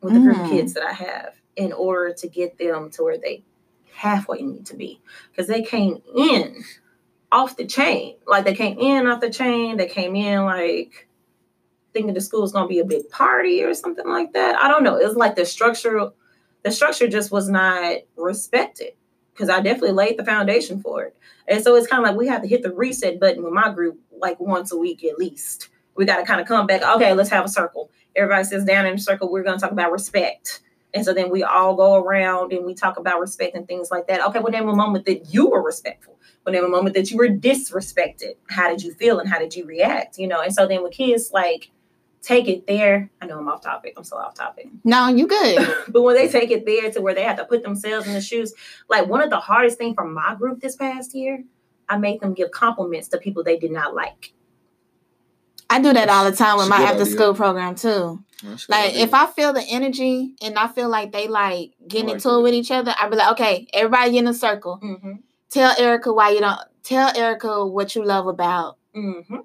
[0.02, 0.50] with the group of Mm.
[0.50, 3.44] kids that I have in order to get them to where they
[3.94, 5.00] halfway need to be.
[5.30, 6.64] Because they came in
[7.32, 8.16] off the chain.
[8.26, 9.78] Like they came in off the chain.
[9.78, 11.08] They came in like
[11.94, 14.56] thinking the school was gonna be a big party or something like that.
[14.64, 14.98] I don't know.
[14.98, 16.10] It was like the structure,
[16.64, 18.94] the structure just was not respected.
[19.34, 21.16] Because I definitely laid the foundation for it.
[21.48, 23.72] And so it's kind of like we have to hit the reset button with my
[23.74, 26.84] group like once a week at least we got to kind of come back.
[26.84, 27.92] Okay, let's have a circle.
[28.16, 29.32] Everybody sits down in a circle.
[29.32, 30.62] We're going to talk about respect.
[30.94, 34.08] And so then we all go around and we talk about respect and things like
[34.08, 34.26] that.
[34.28, 36.18] Okay, well, name a moment that you were respectful.
[36.46, 38.36] Well, name a moment that you were disrespected.
[38.50, 40.18] How did you feel and how did you react?
[40.18, 41.72] You know, and so then with kids, like,
[42.22, 43.10] take it there.
[43.22, 43.94] I know I'm off topic.
[43.98, 44.68] I'm so off topic.
[44.84, 45.76] No, you good.
[45.90, 48.22] but when they take it there to where they have to put themselves in the
[48.22, 48.54] shoes,
[48.90, 51.44] like one of the hardest things for my group this past year,
[51.90, 54.34] I made them give compliments to people they did not like.
[55.70, 57.14] I do that all the time with my after idea.
[57.14, 58.24] school program too.
[58.44, 59.04] That's a good Like idea.
[59.04, 62.36] if I feel the energy and I feel like they like getting like into that.
[62.40, 64.80] it with each other, I'd be like, okay, everybody in a circle.
[64.84, 65.12] Mm-hmm.
[65.50, 69.38] Tell Erica why you don't tell Erica what you love about Mm-hmm.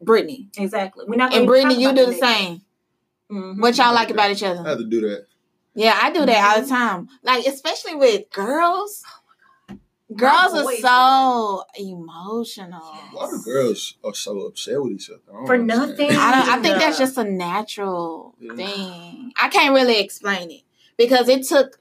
[0.00, 0.48] Brittany.
[0.56, 1.04] Exactly.
[1.06, 1.32] We're not.
[1.34, 2.20] And gonna Brittany, you do the next.
[2.20, 2.62] same.
[3.30, 3.60] Mhm.
[3.60, 4.62] What y'all like like about each other?
[4.64, 5.26] I have to do that.
[5.74, 6.62] Yeah, I do that all Mm-hmm.
[6.62, 7.08] the time.
[7.22, 9.02] Like especially with girls.
[10.16, 12.82] Girls are so emotional.
[13.12, 15.20] A lot of girls are so upset with each other.
[15.32, 15.68] I For understand.
[15.90, 16.10] nothing.
[16.10, 16.48] I don't.
[16.48, 18.54] I think that's just a natural Yeah.
[18.56, 19.32] thing.
[19.40, 20.62] I can't really explain it
[20.96, 21.78] because it took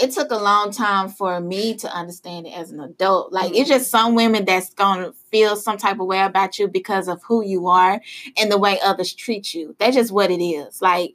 [0.00, 3.32] it took a long time for me to understand it as an adult.
[3.32, 3.78] Like it's mm-hmm.
[3.78, 7.44] just some women that's gonna feel some type of way about you because of who
[7.44, 8.00] you are
[8.36, 9.76] and the way others treat you.
[9.78, 10.80] That's just what it is.
[10.80, 11.14] Like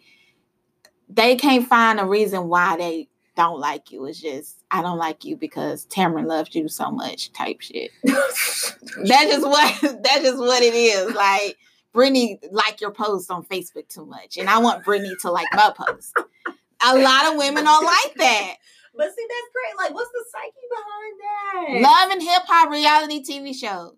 [1.10, 4.06] they can't find a reason why they don't like you.
[4.06, 7.92] It's just I don't like you because Tamron loved you so much type shit.
[8.04, 8.76] That's
[9.08, 11.14] just what that's just what it is.
[11.14, 11.58] Like
[11.92, 15.74] Brittany like your post on Facebook too much, and I want Brittany to like my
[15.76, 16.14] post.
[16.86, 18.56] A lot of women are like that.
[18.98, 19.78] But see, that's great.
[19.86, 21.90] Like, what's the psyche behind that?
[21.90, 23.96] Love and hip hop reality TV shows.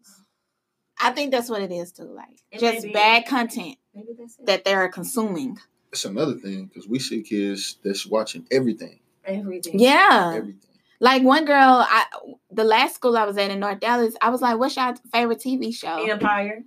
[1.00, 2.06] I think that's what it is too.
[2.14, 2.94] Like It just may be.
[2.94, 4.46] bad content Maybe that's it.
[4.48, 5.58] that they're consuming.
[5.92, 9.80] It's another thing because we see kids that's watching everything, Everything.
[9.80, 10.34] Yeah.
[10.36, 10.60] everything.
[11.00, 12.06] Like one girl, I
[12.52, 15.40] the last school I was at in North Dallas, I was like, "What's your favorite
[15.40, 16.64] TV show?" Empire.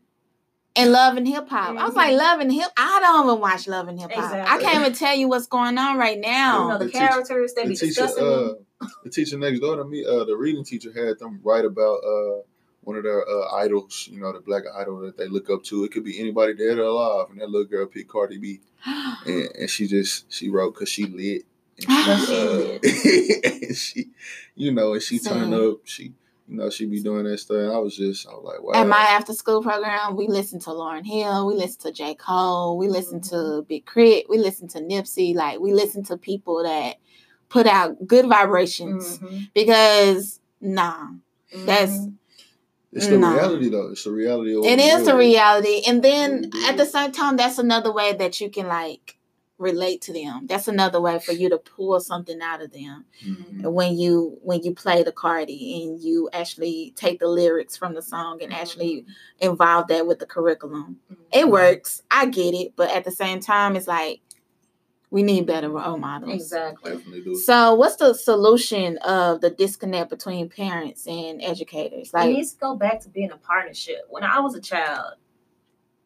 [0.76, 1.76] And Love and Hip Hop.
[1.76, 2.70] I was like, Love and Hip.
[2.76, 4.33] I don't even watch Love and Hip Hop.
[4.48, 6.68] I can't even tell you what's going on right You now.
[6.68, 8.24] know the The teacher- characters they The be teacher, discussing.
[8.24, 11.98] uh, the teacher next door to me, uh, the reading teacher had them write about
[12.04, 12.42] uh,
[12.83, 15.85] one of their uh, idols, you know, the black idol that they look up to.
[15.85, 19.48] It could be anybody dead or alive, and that little girl picked Cardi B, and,
[19.59, 21.42] and she just she wrote because she lit.
[21.88, 24.11] And she, uh, and she,
[24.54, 25.78] you know, and she turned up.
[25.85, 26.12] She,
[26.50, 27.56] you know, she be doing that stuff.
[27.58, 28.72] And I was just, I was like, wow.
[28.80, 32.14] At my after school program, we listen to Lauryn Hill, we listen to J.
[32.16, 35.34] Cole, we listen to Big K.R.I.T., we listen to Nipsey.
[35.34, 36.96] Like we listen to people that
[37.48, 39.50] put out good vibrations Mhm.
[39.54, 41.06] because nah,
[41.66, 42.14] that's Mhm.
[42.92, 43.32] it's the no.
[43.32, 43.90] reality though.
[43.92, 44.50] It's the reality.
[44.56, 45.82] Of it what is the reality.
[45.86, 49.16] And then at the same time, that's another way that you can like
[49.61, 50.46] relate to them.
[50.46, 53.05] That's another way for you to pull something out of them.
[53.25, 53.73] Mhm.
[53.73, 58.01] when you when you play the Cardi and you actually take the lyrics from the
[58.03, 59.05] song and actually
[59.38, 60.99] involve that with the curriculum.
[61.31, 62.03] It works.
[62.11, 64.23] I get it, but at the same time, it's like
[65.11, 66.33] we need better role models.
[66.35, 67.03] Exactly.
[67.35, 72.12] So, what's the solution of the disconnect between parents and educators?
[72.14, 74.03] Like, it Like, needs to go back to being a partnership.
[74.09, 75.14] When I was a child,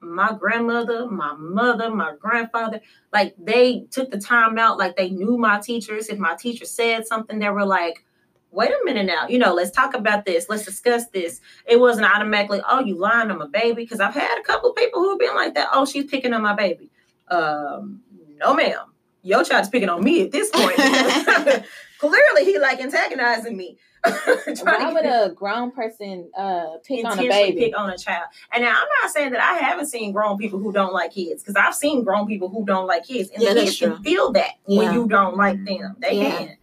[0.05, 2.81] my grandmother, my mother, my grandfather,
[3.13, 6.09] like they took the time out, like they knew my teachers.
[6.09, 8.05] If my teacher said something, they were like,
[8.51, 11.41] wait a minute now, you know, let's talk about this, let's discuss this.
[11.67, 13.83] It wasn't automatically, oh, you lying on my baby.
[13.83, 16.33] Because I've had a couple of people who have been like that, oh, she's picking
[16.33, 16.91] on my baby.
[17.29, 18.01] Um,
[18.37, 18.93] no, ma'am.
[19.23, 20.77] Your child's picking on me at this point.
[21.99, 23.79] Clearly, he like antagonizing me.
[24.05, 27.65] Trying to why would a grown person uh, pick on a intentionally baby?
[27.67, 28.27] pick on a child.
[28.53, 31.43] And now I'm not saying that I haven't seen grown people who don't like kids,
[31.43, 34.33] because I've seen grown people who don't like kids, and Yeah, the kids can feel
[34.33, 35.97] that when you don't like them.
[35.99, 36.39] They Yeah.
[36.39, 36.57] can.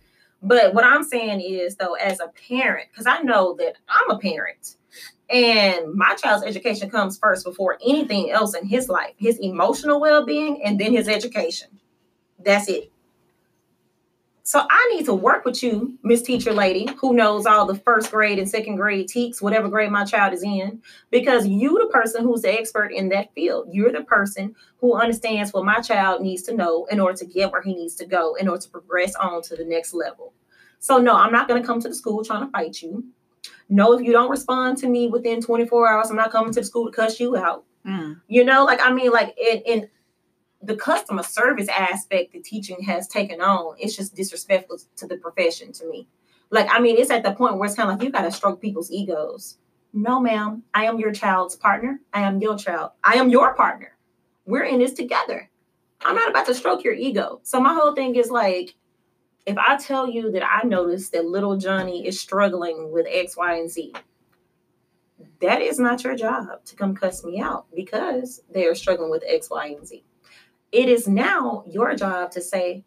[0.44, 4.18] But what I'm saying is, though, as a parent, because I know that I'm a
[4.18, 4.76] parent,
[5.30, 10.64] and my child's education comes first before anything else in his life, his emotional well-being,
[10.64, 11.70] and then his education.
[12.44, 12.92] That's it.
[14.52, 18.12] So I need to work with you, Miss Teacher Lady, who knows all the first
[18.12, 22.22] grade and second grade TEKS, whatever grade my child is in, because you the person
[22.22, 23.70] who's the expert in that field.
[23.72, 27.50] You're the person who understands what my child needs to know in order to get
[27.50, 30.34] where he needs to go, in order to progress on to the next level.
[30.80, 33.06] So no, I'm not going to come to the school trying to fight you.
[33.70, 36.66] No, if you don't respond to me within 24 hours, I'm not coming to the
[36.66, 37.64] school to cuss you out.
[37.88, 38.20] Mm.
[38.28, 39.90] You know, like I mean, like in, in
[40.64, 45.72] the customer service aspect that teaching has taken on, it's just disrespectful to the profession
[45.74, 46.08] to me.
[46.50, 48.32] Like, I mean, it's at the point where it's kind of like you got to
[48.32, 49.58] stroke people's egos.
[49.94, 52.00] No, ma'am, I am your child's partner.
[52.14, 52.92] I am your child.
[53.04, 53.98] I am your partner.
[54.46, 55.50] We're in this together.
[56.04, 57.42] I'm not about to stroke your ego.
[57.44, 58.76] So my whole thing is like,
[59.46, 63.58] if I tell you that I noticed that little Johnny is struggling with X, Y,
[63.58, 63.94] and Z,
[65.42, 69.24] that is not your job to come cuss me out because they are struggling with
[69.26, 70.04] X, Y, and Z.
[70.72, 72.84] It is now your job to say,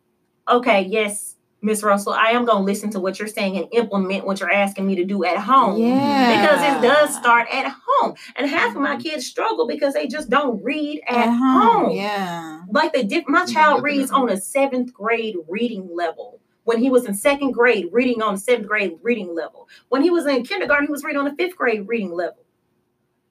[0.48, 4.26] okay, yes, Miss Russell, I am going to listen to what you're saying and implement
[4.26, 5.80] what you're asking me to do at home.
[5.80, 6.42] Yeah.
[6.42, 8.14] Because it does start at home.
[8.36, 9.00] And half of my mm-hmm.
[9.00, 11.92] kids struggle because they just don't read at, home.
[11.92, 12.60] Yeah.
[12.70, 16.38] Like they did, my child reads on a seventh grade reading level.
[16.64, 19.66] When he was in second grade, reading on seventh grade reading level.
[19.88, 22.44] When he was in kindergarten, he was reading on a fifth grade reading level.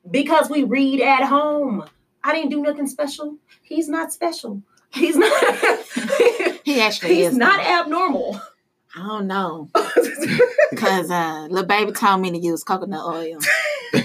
[0.09, 1.85] Because we read at home.
[2.23, 3.37] I didn't do nothing special.
[3.61, 4.61] He's not special.
[4.91, 5.31] He's not.
[6.63, 7.37] He actually he's is.
[7.37, 7.81] not though.
[7.81, 8.41] abnormal.
[8.95, 9.69] I don't know.
[10.71, 13.39] Because uh, little baby told me to use coconut oil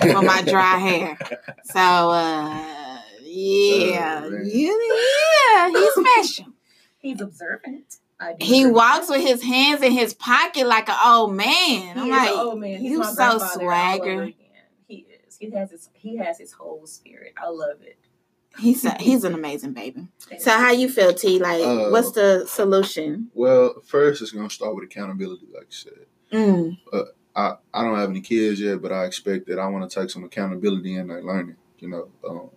[0.01, 1.17] for my dry hair.
[1.65, 4.23] So, uh, yeah.
[4.25, 4.45] Oh, man.
[4.45, 5.93] yeah, he's
[6.35, 6.53] special.
[6.99, 7.97] he's observant.
[8.41, 8.73] He agree.
[8.73, 11.47] walks with his hands in his pocket like an old man.
[11.47, 12.81] He I'm is like, an old man.
[12.81, 14.33] He's you my so grandfather all over swagger.
[14.87, 15.37] He is.
[15.39, 15.89] He has his.
[15.95, 17.33] He has his whole spirit.
[17.43, 17.99] I love it.
[18.59, 20.09] He's a, he's an amazing baby.
[20.39, 21.39] So how you feel, T?
[21.39, 23.31] Like, Uh, what's the solution?
[23.35, 26.07] Well, first it's gonna start with accountability, like you said.
[26.33, 26.79] Mm,
[27.37, 30.11] I, I don't have any kids yet, but I expect that I want to take
[30.11, 31.57] some accountability in their learning.
[31.79, 32.51] You know, um,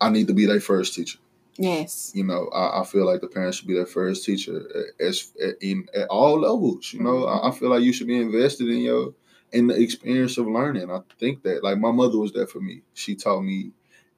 [0.00, 1.18] I need to be their first teacher.
[1.56, 2.10] yes.
[2.14, 5.32] You know, I, I feel like the parents should be their first teacher at, as
[5.40, 6.92] at, in at all levels.
[6.92, 9.14] You know, I, I feel like you should be invested in your
[9.52, 10.90] in the experience of learning.
[10.90, 12.82] I think that like my mother was there for me.
[12.94, 13.70] She taught me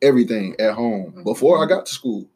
[0.03, 2.26] everything at home before I got to school,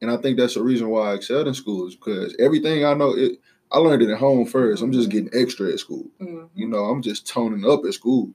[0.00, 2.94] and I think that's the reason why I excelled in school is because everything I
[2.94, 3.38] know it.
[3.72, 4.82] I learned it at home first.
[4.82, 6.06] I'm just getting extra at school.
[6.20, 6.48] Mhm.
[6.54, 8.30] You know, I'm just toning up at school.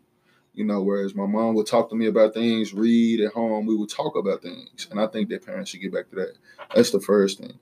[0.54, 3.76] You know, whereas my mom would talk to me about things, read at home, we
[3.76, 4.88] would talk about things.
[4.92, 6.34] And I think that parents should get back to that.
[6.76, 7.58] That's the first thing.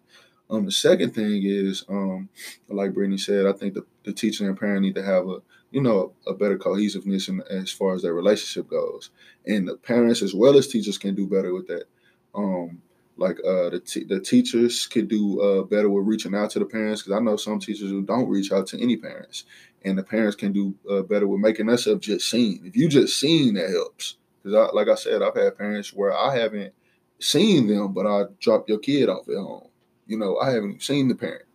[0.49, 2.30] Um, the second thing is, um,
[2.68, 5.41] like Brittany said, I think the, the teacher and parent need to have a,
[5.72, 9.09] you know, a better cohesiveness in, as far as their relationship goes.
[9.45, 11.86] And the parents as well as teachers can do better with that.
[12.34, 12.82] Um,
[13.18, 16.65] like uh, the t- the teachers could do uh, better with reaching out to the
[16.65, 19.45] parents because I know some teachers who don't reach out to any parents
[19.84, 22.61] and the parents can do uh, better with making themselves just seen.
[22.65, 24.15] If you just seen, that helps.
[24.43, 26.74] Because, I, like I said, I've had parents where I haven't
[27.20, 29.68] seen them, but I dropped your kid off at home.
[30.05, 31.45] You know, I haven't seen the parent.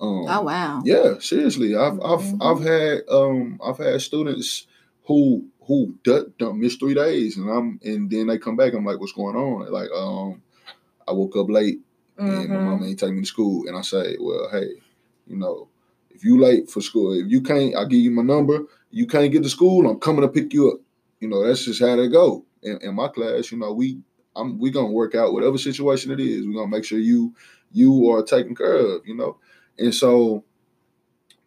[0.00, 0.82] Um, Oh wow.
[0.84, 2.38] yeah, seriously, I've I've Mhm.
[2.40, 4.66] I've had um I've had students
[5.04, 8.72] who who d- don't miss three days, and I'm and then they come back.
[8.74, 9.62] I'm like, what's going on?
[9.62, 10.42] They're like, um,
[11.08, 11.80] I woke up late
[12.26, 13.66] and my mom ain't take me to school.
[13.66, 14.68] And I say, well, hey,
[15.26, 15.68] you know,
[16.10, 18.60] if you late for school, if you can't, I'll give you my number.
[18.90, 20.80] You can't get to school, I'm coming to pick you up.
[21.20, 22.44] You know, that's just how they go.
[22.62, 23.98] In, in my class, you know, we
[24.36, 26.46] I'm we gonna work out whatever situation it is.
[26.46, 27.34] We're gonna make sure you
[27.72, 29.38] you are taken care of, you know.
[29.80, 30.44] And so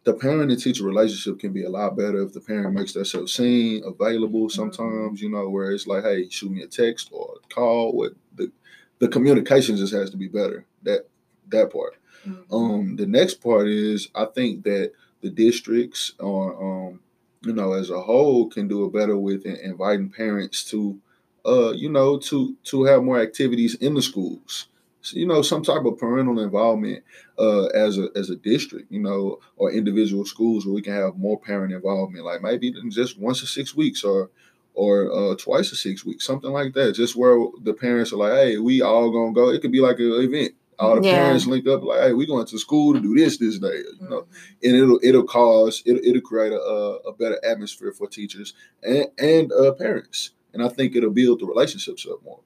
[0.04, 3.32] the parent and teacher relationship can be a lot better if the parent makes themselves
[3.34, 7.54] seen, available sometimes, you know, where it's like, hey, shoot me a text or a
[7.54, 7.92] call.
[7.92, 8.52] What the
[8.98, 10.66] the communication just has to be better.
[10.82, 11.08] That
[11.48, 11.96] that part.
[12.26, 12.44] Mhm.
[12.52, 17.00] Um, the next part is I think that the districts or um,
[17.42, 20.98] you know, as a whole can do a better with inviting parents to
[21.46, 24.66] uh, you know, to to have more activities in the schools.
[25.12, 27.04] You know, some type of parental involvement
[27.38, 31.16] uh as a as a district, you know, or individual schools where we can have
[31.18, 34.30] more parent involvement, like maybe just once a six weeks or
[34.76, 36.94] or uh, twice a six weeks, something like that.
[36.94, 39.50] Just where the parents are like, hey, we all gonna go.
[39.50, 40.54] It could be like an event.
[40.80, 41.14] All the Yeah.
[41.14, 44.08] parents link up, like, hey, we going to school to do this this day, you
[44.08, 44.26] know, Mhm.
[44.64, 49.06] and it'll it'll cause it'll, it'll create a, a a better atmosphere for teachers and
[49.18, 52.40] and uh, parents, and I think it'll build the relationships up more.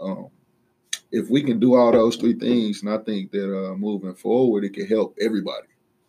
[0.00, 0.28] Um,
[1.10, 4.64] if we can do all those three things, and I think that uh, moving forward,
[4.64, 5.66] it can help everybody.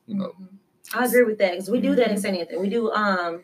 [0.07, 0.33] You know,
[0.93, 2.37] I agree with that because we do that in St.
[2.37, 2.59] Anthony.
[2.59, 3.43] We do um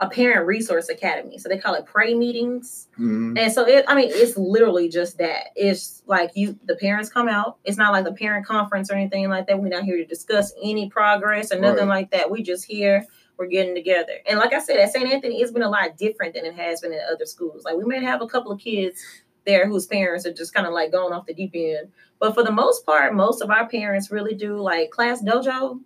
[0.00, 2.88] a parent resource academy, so they call it pray meetings.
[2.98, 3.38] Mhm.
[3.38, 5.46] And so it, I mean, it's literally just that.
[5.54, 7.58] It's like you, the parents come out.
[7.64, 9.58] It's not like the parent conference or anything like that.
[9.60, 12.00] We're not here to discuss any progress or nothing Right.
[12.00, 12.28] like that.
[12.30, 13.04] We just here.
[13.36, 14.12] We're getting together.
[14.28, 15.10] And like I said, at St.
[15.10, 17.64] Anthony, it's been a lot different than it has been in other schools.
[17.64, 19.00] Like we may have a couple of kids
[19.46, 21.88] there whose parents are just kind of like going off the deep end.
[22.18, 25.80] But for the most part, most of our parents really do like ClassDojo.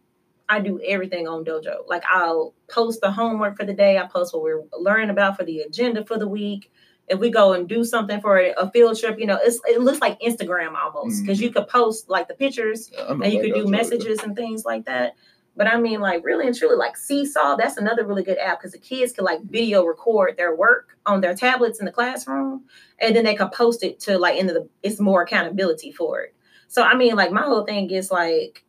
[0.51, 1.87] I do everything on dojo.
[1.87, 3.99] Like I'll post the homework for the day.
[3.99, 6.71] I post what we're learning about for the agenda for the week
[7.09, 10.01] if we go and do something for a, field trip, you know, it's it looks
[10.01, 13.63] like Instagram almost because you could post like the pictures Yeah, and you could do
[13.63, 13.91] goes like that.
[13.91, 15.15] messages and things like that.
[15.59, 18.71] But I mean, like really and truly, like Seesaw, that's another really good app because
[18.71, 22.63] the kids can like video record their work on their tablets in the classroom,
[23.01, 24.69] and then they can post it to like into the.
[24.85, 26.35] It's more accountability for it.
[26.69, 28.65] So I mean, like my whole thing is like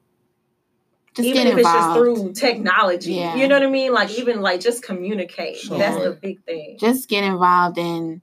[1.15, 3.35] Just even get if it's just through technology, Yeah.
[3.35, 3.93] you know what I mean?
[3.93, 5.57] Like even like just communicate.
[5.57, 5.77] Sure.
[5.77, 6.77] That's the big thing.
[6.79, 8.21] Just get involved and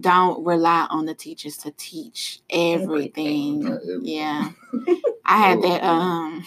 [0.00, 3.66] don't rely on the teachers to teach everything.
[3.66, 4.00] Everything.
[4.04, 4.50] Yeah.
[5.26, 6.44] I had that um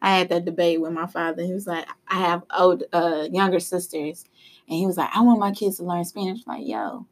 [0.00, 1.42] I had that debate with my father.
[1.42, 4.24] He was like, I have old uh younger sisters.
[4.68, 6.40] And he was like, I want my kids to learn Spanish.
[6.46, 7.06] I'm like, yo,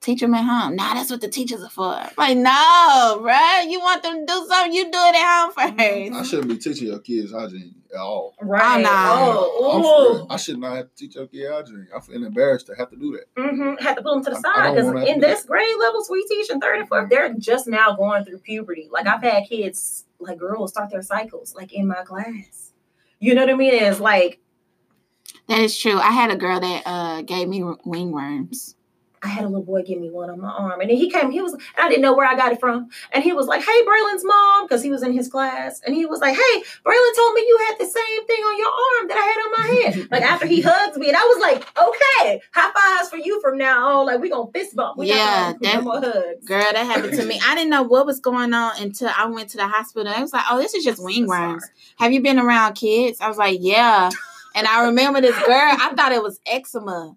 [0.00, 0.76] teach them at home.
[0.76, 1.94] Nah, that's what the teachers are for.
[1.94, 3.70] I'm like, no, bruh.
[3.70, 6.16] You want them to do something, you do it at home Mm-hmm.
[6.16, 8.34] I shouldn't be teaching your kids hygiene at all.
[8.40, 8.80] Right.
[8.82, 8.88] no.
[8.90, 10.26] Oh, I'm oh.
[10.26, 11.88] for- I should not have to teach your kid hygiene.
[11.94, 13.34] I feel embarrassed to have to do that.
[13.40, 13.82] Mm-hmm.
[13.82, 15.26] Had to put them to the I- I side because wanna have to in do
[15.26, 18.88] this grade levels we teach in third and fourth, they're just now going through puberty.
[18.90, 22.72] Like I've had kids, like girls, start their cycles, like in my class.
[23.20, 23.74] You know what I mean?
[23.74, 24.40] It's like,
[25.48, 25.98] That is true.
[25.98, 28.74] I had a girl that uh gave me wingworms.
[29.22, 30.80] I had a little boy give me one on my arm.
[30.80, 32.88] And then he came, he was, I didn't know where I got it from.
[33.12, 35.80] And he was like, Hey, Braylon's mom, because he was in his class.
[35.86, 38.66] And he was like, Hey, Braylon told me you had the same thing on your
[38.66, 40.08] arm that I had on my head.
[40.10, 41.08] like after he hugs me.
[41.08, 44.06] And I was like, Okay, high fives for you from now on.
[44.06, 44.98] Like we gonna fist bump.
[44.98, 46.44] We Yeah, that- no more hugs.
[46.46, 47.40] Girl, that happened to me.
[47.46, 50.12] I didn't know what was going on until I went to the hospital.
[50.12, 51.64] I was like, oh, this is just wing worms.
[51.98, 53.20] Have you been around kids?
[53.20, 54.10] I was like, yeah.
[54.54, 55.46] And I remember this girl,
[55.78, 57.16] I thought it was eczema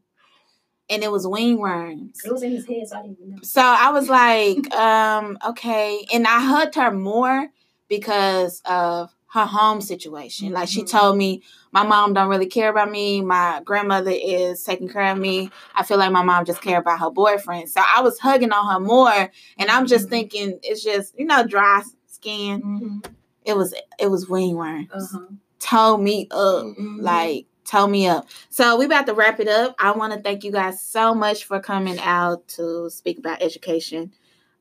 [0.89, 2.21] and it was wing worms.
[2.25, 3.37] It was in his head, so I didn't even know.
[3.43, 6.05] So I was like, um, okay.
[6.13, 7.47] And I hugged her more
[7.87, 10.53] because of her home situation.
[10.53, 10.89] Like she Mhm.
[10.89, 13.21] told me, my mom don't really care about me.
[13.21, 15.49] My grandmother is taking care of me.
[15.75, 17.69] I feel like my mom just care about her boyfriend.
[17.69, 19.29] So I was hugging on her more.
[19.57, 20.09] And I'm just Mhm.
[20.09, 22.61] thinking it's just, you know, dry skin.
[22.61, 22.97] Mm-hmm.
[23.43, 24.87] It was it was wing worms.
[24.93, 25.25] Uh-huh.
[25.59, 26.65] Toe me up.
[26.65, 27.01] Mhm.
[27.01, 28.27] Like toe me up.
[28.49, 29.75] So we about to wrap it up.
[29.79, 34.13] I want to thank you guys so much for coming out to speak about education.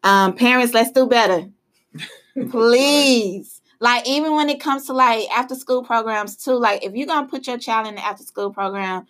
[0.02, 1.48] Um, parents, let's do better.
[2.50, 3.61] Please.
[3.80, 7.28] Like even when it comes to like after school programs too, like if you're gonna
[7.28, 9.07] put your child in the after school program,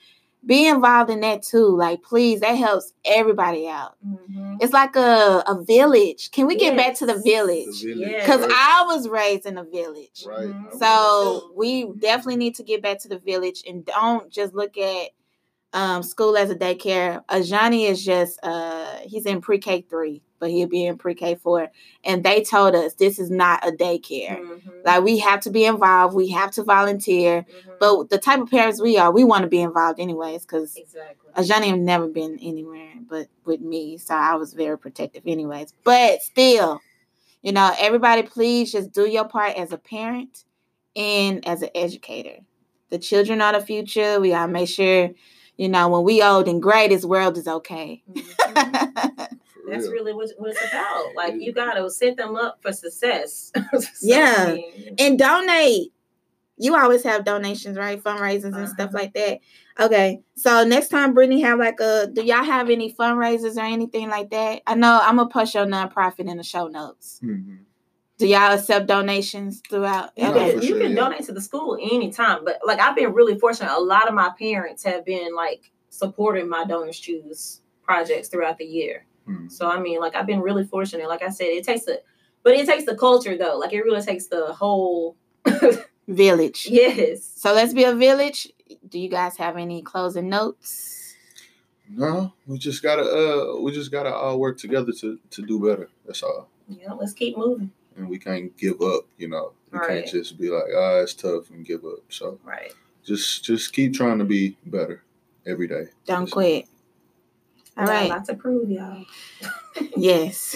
[0.46, 1.76] be involved in that too.
[1.76, 3.96] Like please, that helps everybody out.
[4.06, 4.58] Mhm.
[4.60, 6.30] It's like a, a village.
[6.30, 7.82] Can we get back to the village?
[7.82, 8.20] The village, Yeah.
[8.20, 8.50] Because right?
[8.52, 10.24] I was raised in a village.
[10.26, 10.46] Right.
[10.48, 10.78] Mhm.
[10.78, 15.08] So we definitely need to get back to the village and don't just look at
[15.72, 17.24] um, school as a daycare.
[17.26, 21.36] Ajani is just uh, he's in pre K three, but he'll be in pre K
[21.36, 21.70] four,
[22.04, 24.38] and they told us this is not a daycare.
[24.38, 24.84] Mhm.
[24.84, 27.46] Like we have to be involved, we have to volunteer.
[27.48, 27.78] Mhm.
[27.80, 31.30] But the type of parents we are, we want to be involved anyways, because exactly.
[31.34, 35.72] Ajani have never been anywhere but with me, so I was very protective anyways.
[35.82, 36.80] But still,
[37.42, 40.44] you know, everybody please just do your part as a parent
[40.96, 42.38] and as an educator.
[42.90, 44.20] The children are the future.
[44.20, 45.10] We gotta make sure,
[45.56, 48.02] you know, when we old and gray, this world is okay.
[48.08, 49.28] Mhm.
[49.64, 51.04] For That's really what, what it's about.
[51.16, 53.50] Like you gotta set them up for success.
[53.72, 54.34] So, Yeah.
[54.48, 55.92] I mean, and donate.
[56.56, 58.00] You always have donations, right?
[58.02, 58.98] Fundraisers and stuff Uh-huh.
[58.98, 59.40] like that.
[59.80, 60.20] Okay.
[60.36, 64.30] So next time Brittany have like a do y'all have any fundraisers or anything like
[64.30, 64.62] that?
[64.66, 67.20] I know I'm gonna post your nonprofit in the show notes.
[67.24, 67.58] Mhm.
[68.18, 70.10] Do y'all accept donations throughout?
[70.16, 70.52] You, Okay.
[70.52, 70.96] can, you sure, can yeah.
[70.96, 73.72] donate to the school anytime, but like I've been really fortunate.
[73.76, 79.06] A lot of my parents have been like supporting my DonorsChoose projects throughout the year.
[79.28, 79.50] Mhm.
[79.50, 81.08] So I mean, like I've been really fortunate.
[81.08, 82.00] Like I said, it takes the,
[82.42, 83.56] but it takes the culture though.
[83.58, 85.16] Like it really takes the whole.
[86.06, 86.66] Village.
[86.70, 87.24] yes.
[87.24, 88.52] So let's be a village.
[88.86, 91.14] Do you guys have any closing notes?
[91.88, 95.88] No, we just gotta uh we just gotta all work together to to do better.
[96.04, 96.50] That's all.
[96.68, 96.92] Yeah.
[96.92, 97.70] Let's keep moving.
[97.96, 99.52] And we can't give up, you know.
[99.72, 99.88] We Right.
[100.04, 102.00] can't just be like, ah, it's tough and give up.
[102.10, 102.72] So Right.
[103.02, 105.02] just just keep trying to be better
[105.46, 105.86] every day.
[106.04, 106.66] Don't Just- quit.
[107.76, 108.10] All We got a right.
[108.10, 109.04] lot to prove, y'all.
[109.96, 110.54] Yes.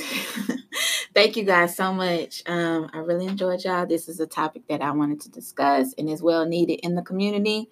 [1.15, 2.43] Thank you guys so much.
[2.47, 3.85] Um, I really enjoyed y'all.
[3.87, 7.03] This is a topic that I wanted to discuss and is well needed in the
[7.03, 7.69] community.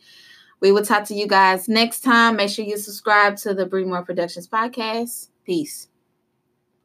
[0.60, 2.36] We will talk to you guys next time.
[2.36, 5.28] Make sure you subscribe to the Breathe More Productions podcast.
[5.44, 5.88] Peace.